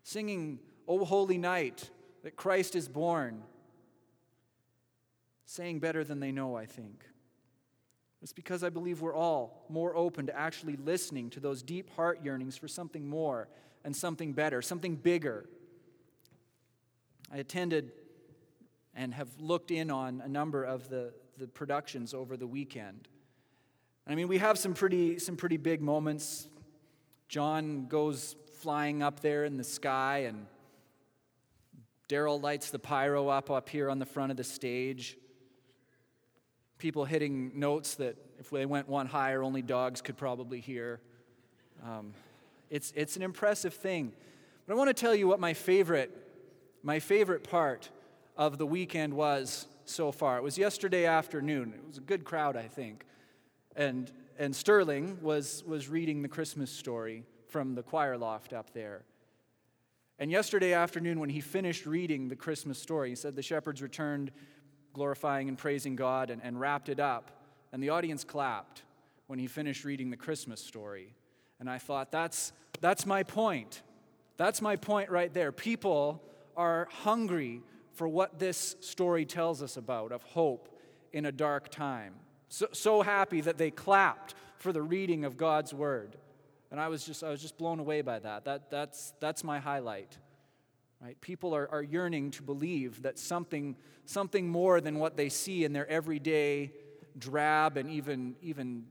singing, 0.03 0.59
O 0.87 1.05
Holy 1.05 1.37
Night, 1.37 1.89
that 2.23 2.35
Christ 2.35 2.75
is 2.75 2.87
born 2.87 3.43
saying 5.47 5.79
better 5.79 6.03
than 6.03 6.19
they 6.19 6.31
know, 6.31 6.55
I 6.55 6.65
think. 6.65 7.05
It's 8.21 8.33
because 8.33 8.63
I 8.63 8.69
believe 8.69 9.01
we're 9.01 9.15
all 9.15 9.65
more 9.69 9.95
open 9.95 10.27
to 10.27 10.37
actually 10.37 10.75
listening 10.75 11.29
to 11.31 11.39
those 11.39 11.63
deep 11.63 11.89
heart 11.95 12.19
yearnings 12.21 12.57
for 12.57 12.67
something 12.67 13.07
more 13.07 13.47
and 13.85 13.95
something 13.95 14.33
better, 14.33 14.61
something 14.61 14.95
bigger. 14.95 15.45
I 17.31 17.37
attended 17.37 17.91
and 18.93 19.13
have 19.13 19.29
looked 19.39 19.71
in 19.71 19.89
on 19.89 20.21
a 20.21 20.27
number 20.27 20.63
of 20.63 20.89
the, 20.89 21.13
the 21.37 21.47
productions 21.47 22.13
over 22.13 22.35
the 22.35 22.47
weekend. 22.47 23.07
I 24.05 24.15
mean, 24.15 24.27
we 24.27 24.39
have 24.39 24.57
some 24.57 24.73
pretty, 24.73 25.17
some 25.17 25.37
pretty 25.37 25.57
big 25.57 25.81
moments. 25.81 26.47
John 27.29 27.87
goes 27.87 28.35
flying 28.59 29.01
up 29.01 29.21
there 29.21 29.45
in 29.45 29.55
the 29.55 29.63
sky, 29.63 30.25
and 30.27 30.45
Daryl 32.09 32.41
lights 32.41 32.69
the 32.71 32.79
pyro 32.79 33.29
up 33.29 33.49
up 33.49 33.69
here 33.69 33.89
on 33.89 33.99
the 33.99 34.05
front 34.05 34.31
of 34.31 34.37
the 34.37 34.43
stage 34.43 35.17
people 36.77 37.05
hitting 37.05 37.51
notes 37.55 37.95
that 37.95 38.15
if 38.39 38.49
they 38.49 38.65
went 38.65 38.87
one 38.87 39.07
higher, 39.07 39.41
only 39.43 39.61
dogs 39.61 40.01
could 40.01 40.17
probably 40.17 40.59
hear. 40.59 40.99
Um, 41.83 42.13
it's, 42.69 42.93
it's 42.95 43.15
an 43.15 43.23
impressive 43.23 43.73
thing. 43.73 44.13
But 44.65 44.73
I 44.73 44.77
want 44.77 44.89
to 44.89 44.93
tell 44.93 45.15
you 45.15 45.27
what 45.27 45.39
my 45.39 45.53
favorite, 45.53 46.11
my 46.83 46.99
favorite 46.99 47.43
part 47.43 47.89
of 48.35 48.57
the 48.57 48.65
weekend 48.65 49.13
was 49.13 49.67
so 49.85 50.11
far. 50.11 50.37
It 50.37 50.43
was 50.43 50.57
yesterday 50.57 51.05
afternoon. 51.05 51.73
It 51.75 51.87
was 51.87 51.97
a 51.97 52.01
good 52.01 52.23
crowd, 52.23 52.55
I 52.55 52.67
think. 52.67 53.05
And, 53.75 54.11
and 54.37 54.55
Sterling 54.55 55.17
was, 55.21 55.63
was 55.65 55.87
reading 55.87 56.21
the 56.21 56.27
Christmas 56.27 56.71
story 56.71 57.23
from 57.47 57.75
the 57.75 57.83
choir 57.83 58.17
loft 58.17 58.53
up 58.53 58.73
there. 58.73 59.03
And 60.19 60.31
yesterday 60.31 60.73
afternoon, 60.73 61.19
when 61.19 61.29
he 61.29 61.41
finished 61.41 61.85
reading 61.85 62.27
the 62.27 62.35
Christmas 62.35 62.79
story, 62.79 63.09
he 63.09 63.15
said 63.15 63.35
the 63.35 63.43
shepherds 63.43 63.81
returned 63.81 64.31
glorifying 64.93 65.47
and 65.47 65.57
praising 65.57 65.95
God, 65.95 66.29
and, 66.29 66.41
and 66.43 66.59
wrapped 66.59 66.89
it 66.89 66.99
up. 66.99 67.31
And 67.71 67.81
the 67.81 67.89
audience 67.89 68.23
clapped 68.23 68.83
when 69.27 69.39
he 69.39 69.47
finished 69.47 69.83
reading 69.83 70.09
the 70.09 70.17
Christmas 70.17 70.61
story. 70.61 71.13
And 71.59 71.69
I 71.69 71.77
thought, 71.77 72.11
that's, 72.11 72.53
that's 72.81 73.05
my 73.05 73.23
point. 73.23 73.81
That's 74.37 74.61
my 74.61 74.75
point 74.75 75.09
right 75.09 75.33
there. 75.33 75.51
People 75.51 76.21
are 76.55 76.87
hungry 76.91 77.61
for 77.93 78.07
what 78.07 78.39
this 78.39 78.75
story 78.79 79.25
tells 79.25 79.61
us 79.63 79.75
about 79.77 80.11
of 80.11 80.21
hope 80.23 80.69
in 81.11 81.25
a 81.25 81.31
dark 81.31 81.69
time. 81.69 82.13
So, 82.49 82.67
so 82.71 83.01
happy 83.01 83.41
that 83.41 83.57
they 83.57 83.71
clapped 83.71 84.35
for 84.57 84.71
the 84.71 84.81
reading 84.81 85.25
of 85.25 85.37
God's 85.37 85.73
word. 85.73 86.15
And 86.71 86.79
I 86.79 86.87
was 86.89 87.03
just, 87.05 87.23
I 87.23 87.29
was 87.29 87.41
just 87.41 87.57
blown 87.57 87.79
away 87.79 88.01
by 88.01 88.19
that. 88.19 88.45
that 88.45 88.69
that's, 88.69 89.13
that's 89.19 89.43
my 89.43 89.59
highlight. 89.59 90.17
Right? 91.01 91.19
People 91.21 91.55
are, 91.55 91.69
are 91.71 91.83
yearning 91.83 92.31
to 92.31 92.43
believe 92.43 93.03
that 93.03 93.19
something, 93.19 93.75
something 94.05 94.49
more 94.49 94.81
than 94.81 94.97
what 94.97 95.15
they 95.15 95.29
see 95.29 95.63
in 95.63 95.73
their 95.73 95.87
everyday 95.87 96.71
drab 97.17 97.77
and 97.77 97.89
even, 97.89 98.35
even 98.41 98.85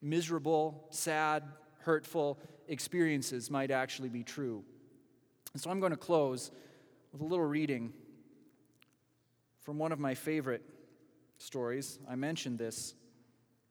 miserable, 0.00 0.86
sad, 0.90 1.42
hurtful 1.80 2.38
experiences 2.68 3.50
might 3.50 3.70
actually 3.70 4.08
be 4.08 4.22
true. 4.22 4.64
And 5.52 5.62
so 5.62 5.70
I'm 5.70 5.80
going 5.80 5.90
to 5.90 5.96
close 5.96 6.50
with 7.12 7.20
a 7.20 7.24
little 7.24 7.44
reading 7.44 7.92
from 9.62 9.78
one 9.78 9.92
of 9.92 9.98
my 9.98 10.14
favorite 10.14 10.62
stories. 11.38 11.98
I 12.08 12.14
mentioned 12.14 12.58
this 12.58 12.94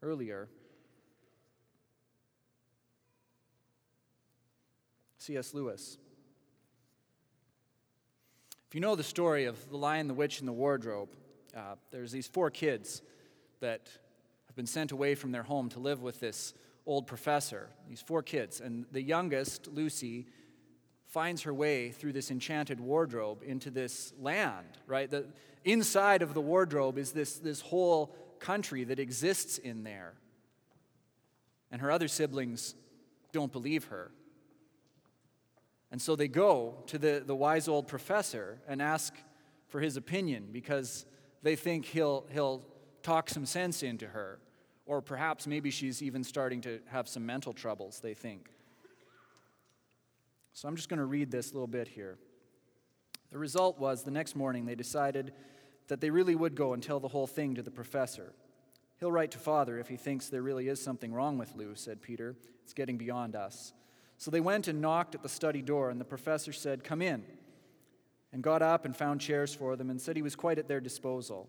earlier. 0.02 0.50
C.S. 5.18 5.54
Lewis. 5.54 5.98
If 8.68 8.76
you 8.76 8.82
know 8.82 8.96
the 8.96 9.04
story 9.04 9.46
of 9.46 9.70
The 9.70 9.78
Lion, 9.78 10.10
the 10.10 10.14
Witch, 10.14 10.40
and 10.40 10.48
the 10.48 10.52
Wardrobe, 10.54 11.08
uh, 11.56 11.76
there's 11.90 12.12
these 12.12 12.28
four 12.28 12.52
kids 12.52 13.02
that 13.62 13.90
have 14.48 14.58
been 14.58 14.68
sent 14.68 14.92
away 14.92 15.16
from 15.16 15.32
their 15.32 15.44
home 15.44 15.70
to 15.70 15.80
live 15.80 16.02
with 16.02 16.20
this 16.20 16.54
old 16.86 17.08
professor, 17.08 17.70
these 17.88 18.02
four 18.02 18.22
kids. 18.22 18.60
And 18.60 18.86
the 18.92 19.02
youngest, 19.02 19.68
Lucy, 19.68 20.28
finds 21.06 21.44
her 21.44 21.54
way 21.54 21.92
through 21.92 22.12
this 22.12 22.30
enchanted 22.30 22.82
wardrobe 22.82 23.42
into 23.42 23.72
this 23.72 24.12
land, 24.20 24.68
right? 24.86 25.10
The, 25.10 25.28
inside 25.64 26.22
of 26.22 26.34
the 26.34 26.42
wardrobe 26.42 26.98
is 26.98 27.14
this, 27.14 27.40
this 27.40 27.62
whole 27.62 28.14
country 28.40 28.84
that 28.84 29.00
exists 29.00 29.58
in 29.60 29.86
there. 29.86 30.14
And 31.72 31.80
her 31.80 31.90
other 31.90 32.10
siblings 32.10 32.76
don't 33.32 33.54
believe 33.54 33.86
her. 33.86 34.12
And 35.92 36.02
so 36.02 36.16
they 36.16 36.28
go 36.28 36.84
to 36.88 36.98
the, 36.98 37.24
the 37.26 37.36
wise 37.36 37.68
old 37.68 37.88
professor 37.88 38.60
and 38.68 38.82
ask 38.82 39.14
for 39.68 39.80
his 39.80 39.98
opinion 39.98 40.50
because 40.52 41.06
they 41.44 41.56
think 41.56 41.86
he'll, 41.86 42.26
he'll 42.32 42.64
talk 43.04 43.30
some 43.30 43.46
sense 43.46 43.84
into 43.84 44.08
her. 44.08 44.40
Or 44.86 45.02
perhaps 45.02 45.48
maybe 45.48 45.70
she's 45.70 46.02
even 46.02 46.24
starting 46.24 46.62
to 46.62 46.80
have 46.88 47.08
some 47.08 47.26
mental 47.26 47.54
troubles, 47.54 48.00
they 48.00 48.14
think. 48.14 48.50
So 50.54 50.68
I'm 50.68 50.76
just 50.76 50.90
going 50.90 51.00
to 51.00 51.06
read 51.06 51.30
this 51.30 51.54
little 51.54 51.68
bit 51.68 51.88
here. 51.88 52.18
The 53.32 53.38
result 53.38 53.80
was 53.80 54.04
the 54.04 54.12
next 54.12 54.36
morning 54.36 54.66
they 54.66 54.76
decided 54.76 55.34
that 55.88 56.02
they 56.02 56.10
really 56.10 56.36
would 56.36 56.56
go 56.56 56.74
and 56.74 56.82
tell 56.82 57.00
the 57.00 57.08
whole 57.08 57.28
thing 57.28 57.56
to 57.56 57.62
the 57.62 57.72
professor. 57.72 58.34
He'll 59.00 59.12
write 59.12 59.32
to 59.32 59.38
father 59.38 59.78
if 59.78 59.88
he 59.88 59.98
thinks 59.98 60.30
there 60.30 60.42
really 60.42 60.68
is 60.68 60.82
something 60.82 61.14
wrong 61.14 61.38
with 61.38 61.56
Lou, 61.56 61.76
said 61.76 62.02
Peter. 62.02 62.36
It's 62.64 62.74
getting 62.74 62.98
beyond 62.98 63.36
us. 63.36 63.74
So 64.18 64.32
they 64.32 64.40
went 64.40 64.68
and 64.68 64.82
knocked 64.82 65.16
at 65.16 65.22
the 65.22 65.30
study 65.30 65.62
door, 65.62 65.90
and 65.90 66.02
the 66.02 66.06
professor 66.06 66.52
said, 66.52 66.84
Come 66.84 67.02
in, 67.02 67.24
and 68.34 68.42
got 68.42 68.62
up 68.62 68.86
and 68.86 68.96
found 68.96 69.22
chairs 69.22 69.54
for 69.54 69.76
them 69.76 69.90
and 69.90 70.02
said 70.02 70.16
he 70.16 70.22
was 70.22 70.36
quite 70.36 70.58
at 70.58 70.68
their 70.68 70.82
disposal. 70.82 71.48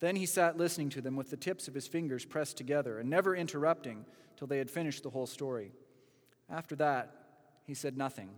Then 0.00 0.16
he 0.16 0.26
sat 0.26 0.56
listening 0.56 0.88
to 0.90 1.00
them 1.00 1.16
with 1.16 1.30
the 1.30 1.36
tips 1.36 1.68
of 1.68 1.74
his 1.74 1.86
fingers 1.86 2.24
pressed 2.24 2.56
together 2.56 2.98
and 2.98 3.08
never 3.08 3.36
interrupting 3.36 4.04
till 4.36 4.48
they 4.48 4.58
had 4.58 4.70
finished 4.70 5.02
the 5.02 5.10
whole 5.10 5.26
story. 5.26 5.72
After 6.50 6.74
that, 6.76 7.14
he 7.66 7.74
said 7.74 7.96
nothing, 7.96 8.30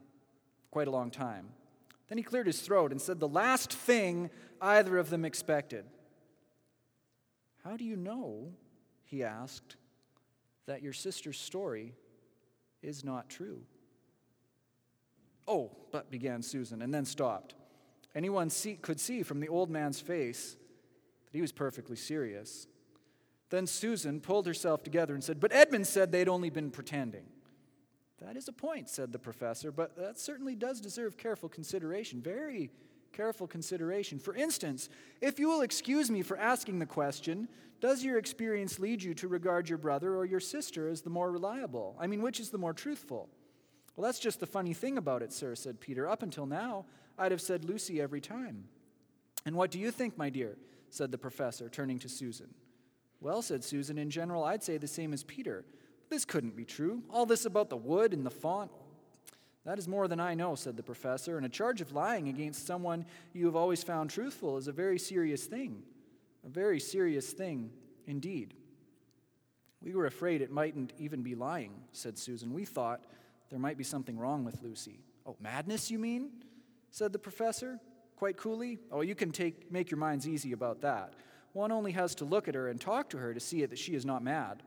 quite 0.71 0.89
a 0.89 0.91
long 0.91 1.11
time. 1.11 1.49
Then 2.09 2.19
he 2.19 2.25
cleared 2.25 2.47
his 2.47 2.61
throat 2.61 2.91
and 2.91 3.01
said 3.01 3.19
the 3.19 3.29
last 3.29 3.73
thing 3.73 4.31
either 4.61 4.99
of 4.99 5.09
them 5.09 5.25
expected. 5.25 5.85
How 7.65 7.79
do 7.79 7.85
you 7.85 7.97
know, 7.97 8.53
he 9.05 9.25
asked, 9.25 9.77
that 10.67 10.83
your 10.83 10.93
sister's 10.93 11.39
story 11.39 11.95
is 12.85 13.05
not 13.05 13.29
true? 13.29 13.63
Oh, 15.47 15.73
but 15.91 16.11
began 16.11 16.43
Susan, 16.43 16.83
and 16.83 16.93
then 16.93 17.05
stopped. 17.05 17.55
Anyone 18.15 18.51
see, 18.51 18.75
could 18.77 19.01
see 19.01 19.23
from 19.23 19.41
the 19.41 19.49
old 19.49 19.71
man's 19.71 20.01
face 20.01 20.57
that 21.25 21.37
he 21.37 21.41
was 21.41 21.53
perfectly 21.53 21.97
serious. 21.97 22.67
Then 23.51 23.67
Susan 23.67 24.21
pulled 24.21 24.47
herself 24.47 24.83
together 24.83 25.15
and 25.15 25.23
said, 25.23 25.41
But 25.41 25.53
Edmund 25.53 25.87
said 25.87 26.13
they'd 26.13 26.29
only 26.29 26.51
been 26.51 26.71
pretending. 26.71 27.25
That 28.21 28.37
is 28.37 28.49
a 28.49 28.53
point, 28.53 28.89
said 28.89 29.13
the 29.13 29.19
professor, 29.19 29.71
but 29.71 29.97
that 29.97 30.19
certainly 30.19 30.55
does 30.55 30.81
deserve 30.81 31.19
careful 31.19 31.49
consideration, 31.49 32.23
very 32.23 32.71
careful 33.15 33.47
consideration. 33.47 34.19
For 34.19 34.35
instance, 34.35 34.89
if 35.21 35.39
you 35.39 35.49
will 35.49 35.63
excuse 35.63 36.11
me 36.11 36.23
for 36.23 36.37
asking 36.37 36.79
the 36.79 36.87
question, 36.87 37.49
does 37.81 38.05
your 38.05 38.19
experience 38.19 38.79
lead 38.79 39.03
you 39.03 39.15
to 39.15 39.29
regard 39.29 39.69
your 39.69 39.79
brother 39.79 40.17
or 40.17 40.25
your 40.25 40.41
sister 40.41 40.89
as 40.89 41.03
the 41.03 41.11
more 41.11 41.31
reliable? 41.31 41.97
I 41.99 42.07
mean, 42.07 42.23
which 42.23 42.41
is 42.41 42.51
the 42.51 42.59
more 42.59 42.73
truthful? 42.73 43.29
Well, 43.97 44.05
that's 44.05 44.19
just 44.19 44.41
the 44.41 44.47
funny 44.47 44.75
thing 44.75 44.99
about 44.99 45.23
it, 45.23 45.33
sir, 45.33 45.55
said 45.55 45.81
Peter. 45.81 46.09
Up 46.09 46.23
until 46.23 46.47
now, 46.47 46.87
I'd 47.19 47.31
have 47.31 47.41
said 47.41 47.65
Lucy 47.65 48.01
every 48.01 48.21
time. 48.21 48.65
And 49.47 49.55
what 49.55 49.71
do 49.71 49.79
you 49.79 49.91
think, 49.91 50.19
my 50.19 50.31
dear? 50.31 50.57
said 50.91 51.11
the 51.11 51.19
professor, 51.19 51.69
turning 51.69 51.99
to 51.99 52.09
Susan. 52.09 52.55
Well, 53.21 53.43
said 53.43 53.65
Susan, 53.65 53.99
in 53.99 54.11
general, 54.11 54.45
I'd 54.45 54.63
say 54.63 54.77
the 54.79 54.87
same 54.87 55.13
as 55.13 55.25
Peter. 55.25 55.65
This 56.09 56.25
couldn't 56.25 56.57
be 56.57 56.65
true. 56.65 57.03
All 57.11 57.27
this 57.27 57.45
about 57.45 57.69
the 57.69 57.77
wood 57.77 58.13
and 58.13 58.25
the 58.25 58.31
Faun. 58.31 58.69
That 59.65 59.79
is 59.79 59.89
more 59.89 60.09
than 60.09 60.21
I 60.21 60.35
know, 60.35 60.55
said 60.55 60.77
the 60.77 60.83
professor, 60.83 61.37
and 61.37 61.47
a 61.47 61.51
charge 61.51 61.81
of 61.81 61.93
lying 61.93 62.29
against 62.29 62.67
someone 62.67 63.07
you 63.33 63.47
have 63.47 63.57
always 63.57 63.83
found 63.83 64.11
truthful 64.11 64.59
is 64.59 64.69
a 64.69 64.73
very 64.73 64.99
serious 64.99 65.45
thing. 65.45 65.83
A 66.45 66.51
very 66.51 66.79
serious 66.79 67.33
thing 67.33 67.71
indeed. 68.07 68.55
We 69.81 69.95
were 69.95 70.07
afraid 70.07 70.43
it 70.43 70.51
mightn't 70.51 70.93
even 70.99 71.23
be 71.23 71.35
lying, 71.35 71.73
said 71.93 72.19
Susan. 72.19 72.53
We 72.53 72.65
thought 72.65 73.05
there 73.51 73.59
might 73.59 73.79
be 73.79 73.85
something 73.85 74.19
wrong 74.19 74.45
with 74.45 74.63
Lucy. 74.63 75.01
Oh, 75.27 75.37
madness, 75.41 75.91
you 75.91 75.99
mean? 75.99 76.31
said 76.91 77.13
the 77.13 77.19
professor, 77.19 77.81
quite 78.17 78.37
coolly. 78.37 78.79
Oh, 78.93 79.01
you 79.01 79.15
can 79.15 79.33
take, 79.33 79.73
make 79.73 79.91
your 79.91 79.99
minds 79.99 80.29
easy 80.29 80.53
about 80.53 80.83
that. 80.83 81.15
One 81.53 81.73
only 81.73 81.93
has 81.93 82.15
to 82.17 82.25
look 82.25 82.49
at 82.49 82.55
her 82.55 82.69
and 82.69 82.81
talk 82.81 83.11
to 83.11 83.19
her 83.19 83.35
to 83.35 83.41
see 83.41 83.63
it 83.63 83.71
that 83.71 83.79
she 83.79 83.95
is 83.95 84.05
not 84.05 84.23
mad. 84.23 84.63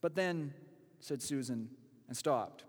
But 0.00 0.14
then, 0.14 0.54
said 1.00 1.20
Susan, 1.20 1.68
and 2.08 2.16
stopped. 2.16 2.64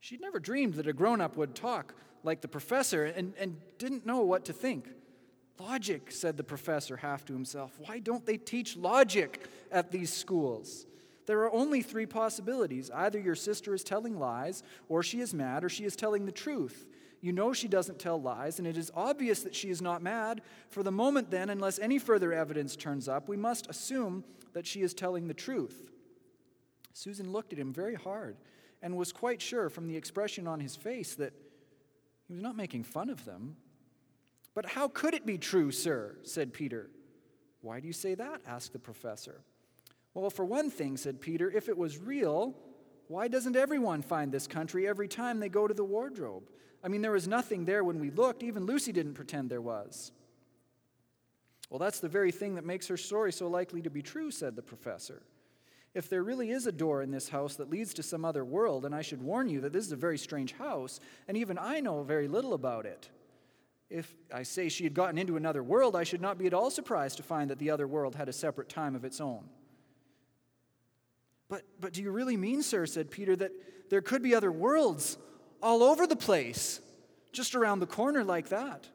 She'd 0.00 0.20
never 0.20 0.40
dreamed 0.40 0.74
that 0.74 0.86
a 0.86 0.92
grown 0.92 1.20
up 1.20 1.36
would 1.36 1.54
talk 1.54 1.94
like 2.22 2.40
the 2.40 2.48
professor 2.48 3.04
and, 3.04 3.34
and 3.38 3.56
didn't 3.78 4.06
know 4.06 4.22
what 4.22 4.46
to 4.46 4.52
think. 4.52 4.88
Logic, 5.58 6.10
said 6.10 6.38
the 6.38 6.42
professor 6.44 6.96
half 6.96 7.24
to 7.26 7.34
himself. 7.34 7.78
Why 7.78 7.98
don't 7.98 8.24
they 8.24 8.38
teach 8.38 8.76
logic 8.76 9.46
at 9.70 9.90
these 9.90 10.10
schools? 10.10 10.86
There 11.26 11.40
are 11.42 11.52
only 11.52 11.82
three 11.82 12.06
possibilities. 12.06 12.90
Either 12.92 13.18
your 13.18 13.34
sister 13.34 13.74
is 13.74 13.84
telling 13.84 14.18
lies, 14.18 14.62
or 14.88 15.02
she 15.02 15.20
is 15.20 15.34
mad, 15.34 15.64
or 15.64 15.68
she 15.68 15.84
is 15.84 15.96
telling 15.96 16.24
the 16.24 16.32
truth. 16.32 16.86
You 17.20 17.32
know 17.32 17.52
she 17.52 17.68
doesn't 17.68 17.98
tell 17.98 18.20
lies, 18.20 18.58
and 18.58 18.66
it 18.66 18.78
is 18.78 18.90
obvious 18.94 19.42
that 19.42 19.54
she 19.54 19.68
is 19.68 19.82
not 19.82 20.02
mad. 20.02 20.40
For 20.70 20.82
the 20.82 20.90
moment, 20.90 21.30
then, 21.30 21.50
unless 21.50 21.78
any 21.78 21.98
further 21.98 22.32
evidence 22.32 22.74
turns 22.74 23.06
up, 23.06 23.28
we 23.28 23.36
must 23.36 23.68
assume 23.68 24.24
that 24.54 24.66
she 24.66 24.80
is 24.80 24.94
telling 24.94 25.28
the 25.28 25.34
truth. 25.34 25.90
Susan 26.94 27.30
looked 27.32 27.52
at 27.52 27.58
him 27.58 27.72
very 27.72 27.94
hard 27.94 28.36
and 28.82 28.96
was 28.96 29.12
quite 29.12 29.42
sure 29.42 29.68
from 29.68 29.88
the 29.88 29.96
expression 29.96 30.46
on 30.46 30.60
his 30.60 30.76
face 30.76 31.14
that 31.16 31.32
he 32.28 32.34
was 32.34 32.42
not 32.42 32.56
making 32.56 32.84
fun 32.84 33.10
of 33.10 33.24
them. 33.24 33.56
But 34.54 34.66
how 34.66 34.88
could 34.88 35.14
it 35.14 35.26
be 35.26 35.38
true, 35.38 35.70
sir? 35.70 36.16
said 36.22 36.52
Peter. 36.52 36.90
Why 37.60 37.80
do 37.80 37.86
you 37.86 37.92
say 37.92 38.14
that? 38.14 38.40
asked 38.46 38.72
the 38.72 38.78
professor. 38.78 39.42
Well, 40.14 40.30
for 40.30 40.44
one 40.44 40.70
thing, 40.70 40.96
said 40.96 41.20
Peter, 41.20 41.50
if 41.50 41.68
it 41.68 41.76
was 41.76 41.98
real, 41.98 42.54
why 43.08 43.28
doesn't 43.28 43.56
everyone 43.56 44.02
find 44.02 44.32
this 44.32 44.46
country 44.46 44.88
every 44.88 45.08
time 45.08 45.40
they 45.40 45.48
go 45.48 45.68
to 45.68 45.74
the 45.74 45.84
wardrobe? 45.84 46.50
I 46.82 46.88
mean, 46.88 47.02
there 47.02 47.12
was 47.12 47.28
nothing 47.28 47.64
there 47.64 47.84
when 47.84 48.00
we 48.00 48.10
looked. 48.10 48.42
Even 48.42 48.66
Lucy 48.66 48.92
didn't 48.92 49.14
pretend 49.14 49.50
there 49.50 49.60
was. 49.60 50.12
Well, 51.68 51.78
that's 51.78 52.00
the 52.00 52.08
very 52.08 52.32
thing 52.32 52.56
that 52.56 52.64
makes 52.64 52.88
her 52.88 52.96
story 52.96 53.32
so 53.32 53.46
likely 53.46 53.82
to 53.82 53.90
be 53.90 54.02
true, 54.02 54.30
said 54.30 54.56
the 54.56 54.62
professor. 54.62 55.22
If 55.92 56.08
there 56.08 56.22
really 56.22 56.50
is 56.50 56.66
a 56.66 56.72
door 56.72 57.02
in 57.02 57.10
this 57.10 57.28
house 57.28 57.56
that 57.56 57.70
leads 57.70 57.94
to 57.94 58.02
some 58.02 58.24
other 58.24 58.44
world, 58.44 58.84
and 58.84 58.94
I 58.94 59.02
should 59.02 59.22
warn 59.22 59.48
you 59.48 59.60
that 59.62 59.72
this 59.72 59.86
is 59.86 59.92
a 59.92 59.96
very 59.96 60.18
strange 60.18 60.52
house, 60.52 61.00
and 61.26 61.36
even 61.36 61.58
I 61.58 61.80
know 61.80 62.02
very 62.02 62.28
little 62.28 62.54
about 62.54 62.86
it. 62.86 63.10
If 63.88 64.14
I 64.32 64.44
say 64.44 64.68
she 64.68 64.84
had 64.84 64.94
gotten 64.94 65.18
into 65.18 65.36
another 65.36 65.64
world, 65.64 65.96
I 65.96 66.04
should 66.04 66.20
not 66.20 66.38
be 66.38 66.46
at 66.46 66.54
all 66.54 66.70
surprised 66.70 67.16
to 67.16 67.24
find 67.24 67.50
that 67.50 67.58
the 67.58 67.70
other 67.70 67.88
world 67.88 68.14
had 68.14 68.28
a 68.28 68.32
separate 68.32 68.68
time 68.68 68.94
of 68.94 69.04
its 69.04 69.20
own. 69.20 69.48
But, 71.48 71.64
but 71.80 71.92
do 71.92 72.02
you 72.02 72.12
really 72.12 72.36
mean, 72.36 72.62
sir, 72.62 72.86
said 72.86 73.10
Peter, 73.10 73.34
that 73.34 73.50
there 73.90 74.00
could 74.00 74.22
be 74.22 74.32
other 74.32 74.52
worlds 74.52 75.18
all 75.60 75.82
over 75.82 76.06
the 76.06 76.14
place, 76.14 76.80
just 77.32 77.56
around 77.56 77.80
the 77.80 77.86
corner 77.86 78.22
like 78.22 78.50
that? 78.50 78.88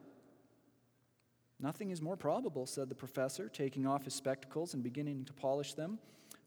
Nothing 1.60 1.90
is 1.90 2.00
more 2.00 2.16
probable, 2.16 2.64
said 2.64 2.88
the 2.88 2.94
professor, 2.94 3.50
taking 3.50 3.86
off 3.86 4.04
his 4.04 4.14
spectacles 4.14 4.72
and 4.72 4.82
beginning 4.82 5.26
to 5.26 5.34
polish 5.34 5.74
them. 5.74 5.98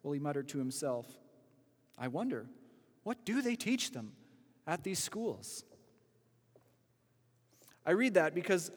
Well, 0.04 0.14
he 0.14 0.20
muttered 0.20 0.48
to 0.50 0.58
himself, 0.58 1.08
I 1.98 2.08
wonder, 2.08 2.48
what 3.04 3.26
do 3.26 3.42
they 3.42 3.56
teach 3.56 3.92
them 3.92 4.14
at 4.66 4.84
these 4.84 5.00
schools? 5.00 5.64
I 7.86 7.92
read 7.92 8.14
that 8.14 8.36
because 8.36 8.72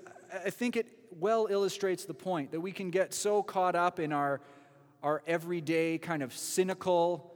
I 0.44 0.50
think 0.50 0.76
it 0.76 0.88
well 1.18 1.46
illustrates 1.50 2.04
the 2.04 2.14
point 2.14 2.52
that 2.52 2.60
we 2.60 2.72
can 2.72 2.90
get 2.90 3.12
so 3.12 3.42
caught 3.42 3.74
up 3.74 4.00
in 4.00 4.12
our, 4.12 4.40
our 5.02 5.22
everyday 5.26 5.98
kind 5.98 6.22
of 6.22 6.34
cynical 6.34 7.32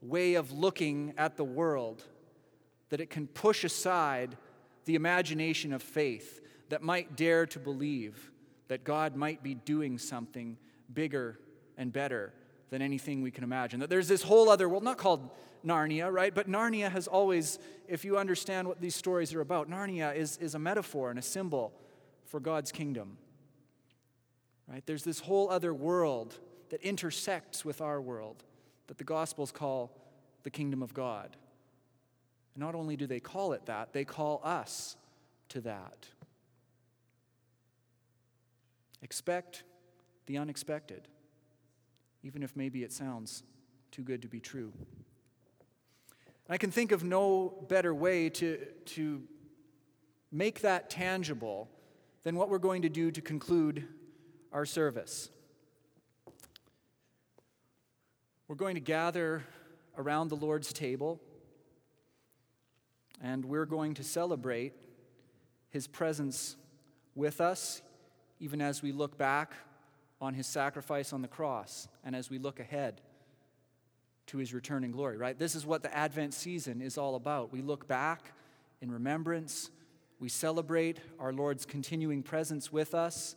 way 0.00 0.34
of 0.34 0.50
looking 0.50 1.12
at 1.18 1.36
the 1.36 1.44
world 1.44 2.02
that 2.88 3.00
it 3.00 3.10
can 3.10 3.26
push 3.26 3.64
aside 3.64 4.36
the 4.86 4.94
imagination 4.94 5.72
of 5.72 5.82
faith 5.82 6.40
that 6.70 6.82
might 6.82 7.16
dare 7.16 7.46
to 7.46 7.58
believe 7.58 8.30
that 8.68 8.84
God 8.84 9.14
might 9.14 9.42
be 9.42 9.54
doing 9.54 9.98
something 9.98 10.56
bigger 10.92 11.38
and 11.76 11.92
better 11.92 12.32
than 12.70 12.82
anything 12.82 13.20
we 13.20 13.30
can 13.30 13.44
imagine. 13.44 13.80
That 13.80 13.90
there's 13.90 14.08
this 14.08 14.22
whole 14.22 14.48
other 14.48 14.68
world, 14.68 14.82
not 14.82 14.96
called 14.96 15.28
Narnia, 15.64 16.10
right? 16.10 16.34
But 16.34 16.48
Narnia 16.48 16.90
has 16.90 17.06
always, 17.06 17.58
if 17.88 18.04
you 18.04 18.16
understand 18.16 18.66
what 18.66 18.80
these 18.80 18.94
stories 18.94 19.34
are 19.34 19.40
about, 19.40 19.68
Narnia 19.68 20.14
is, 20.14 20.38
is 20.38 20.54
a 20.54 20.58
metaphor 20.58 21.10
and 21.10 21.18
a 21.18 21.22
symbol 21.22 21.72
for 22.24 22.40
God's 22.40 22.72
kingdom. 22.72 23.18
Right? 24.68 24.84
There's 24.86 25.02
this 25.02 25.20
whole 25.20 25.50
other 25.50 25.74
world 25.74 26.38
that 26.70 26.80
intersects 26.82 27.64
with 27.64 27.80
our 27.80 28.00
world 28.00 28.44
that 28.86 28.98
the 28.98 29.04
Gospels 29.04 29.50
call 29.50 29.96
the 30.44 30.50
kingdom 30.50 30.82
of 30.82 30.94
God. 30.94 31.36
And 32.54 32.62
not 32.62 32.76
only 32.76 32.96
do 32.96 33.06
they 33.06 33.20
call 33.20 33.52
it 33.52 33.66
that, 33.66 33.92
they 33.92 34.04
call 34.04 34.40
us 34.44 34.96
to 35.50 35.60
that. 35.62 36.06
Expect 39.02 39.64
the 40.26 40.38
unexpected 40.38 41.08
even 42.22 42.42
if 42.42 42.56
maybe 42.56 42.82
it 42.82 42.92
sounds 42.92 43.42
too 43.90 44.02
good 44.02 44.22
to 44.22 44.28
be 44.28 44.40
true. 44.40 44.72
I 46.48 46.58
can 46.58 46.70
think 46.70 46.90
of 46.90 47.04
no 47.04 47.64
better 47.68 47.94
way 47.94 48.28
to, 48.30 48.58
to 48.86 49.22
make 50.32 50.62
that 50.62 50.90
tangible 50.90 51.68
than 52.24 52.34
what 52.34 52.48
we're 52.48 52.58
going 52.58 52.82
to 52.82 52.88
do 52.88 53.10
to 53.12 53.20
conclude 53.20 53.86
our 54.52 54.66
service. 54.66 55.30
We're 58.48 58.56
going 58.56 58.74
to 58.74 58.80
gather 58.80 59.44
around 59.96 60.28
the 60.28 60.36
Lord's 60.36 60.72
table 60.72 61.20
and 63.22 63.44
we're 63.44 63.66
going 63.66 63.94
to 63.94 64.02
celebrate 64.02 64.72
his 65.68 65.86
presence 65.86 66.56
with 67.14 67.40
us, 67.40 67.80
even 68.40 68.60
as 68.60 68.82
we 68.82 68.90
look 68.90 69.16
back 69.16 69.54
on 70.20 70.34
his 70.34 70.46
sacrifice 70.46 71.12
on 71.12 71.22
the 71.22 71.28
cross 71.28 71.88
and 72.04 72.14
as 72.14 72.30
we 72.30 72.38
look 72.38 72.60
ahead 72.60 73.00
to 74.26 74.38
his 74.38 74.54
return 74.54 74.84
in 74.84 74.92
glory, 74.92 75.16
right? 75.16 75.38
This 75.38 75.54
is 75.54 75.66
what 75.66 75.82
the 75.82 75.94
Advent 75.96 76.34
season 76.34 76.80
is 76.80 76.96
all 76.96 77.16
about. 77.16 77.52
We 77.52 77.62
look 77.62 77.88
back 77.88 78.32
in 78.80 78.90
remembrance, 78.90 79.70
we 80.20 80.28
celebrate 80.28 80.98
our 81.18 81.32
Lord's 81.32 81.66
continuing 81.66 82.22
presence 82.22 82.70
with 82.70 82.94
us 82.94 83.34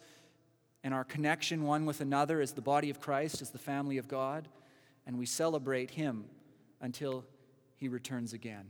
and 0.84 0.94
our 0.94 1.04
connection 1.04 1.64
one 1.64 1.86
with 1.86 2.02
another 2.02 2.42
as 2.42 2.52
the 2.52 2.62
body 2.62 2.90
of 2.90 3.00
Christ, 3.00 3.42
as 3.42 3.52
the 3.52 3.58
family 3.58 3.98
of 3.98 4.08
God, 4.08 4.48
and 5.08 5.18
we 5.18 5.26
celebrate 5.26 5.92
him 5.92 6.26
until 6.82 7.24
he 7.78 7.88
returns 7.88 8.34
again. 8.34 8.66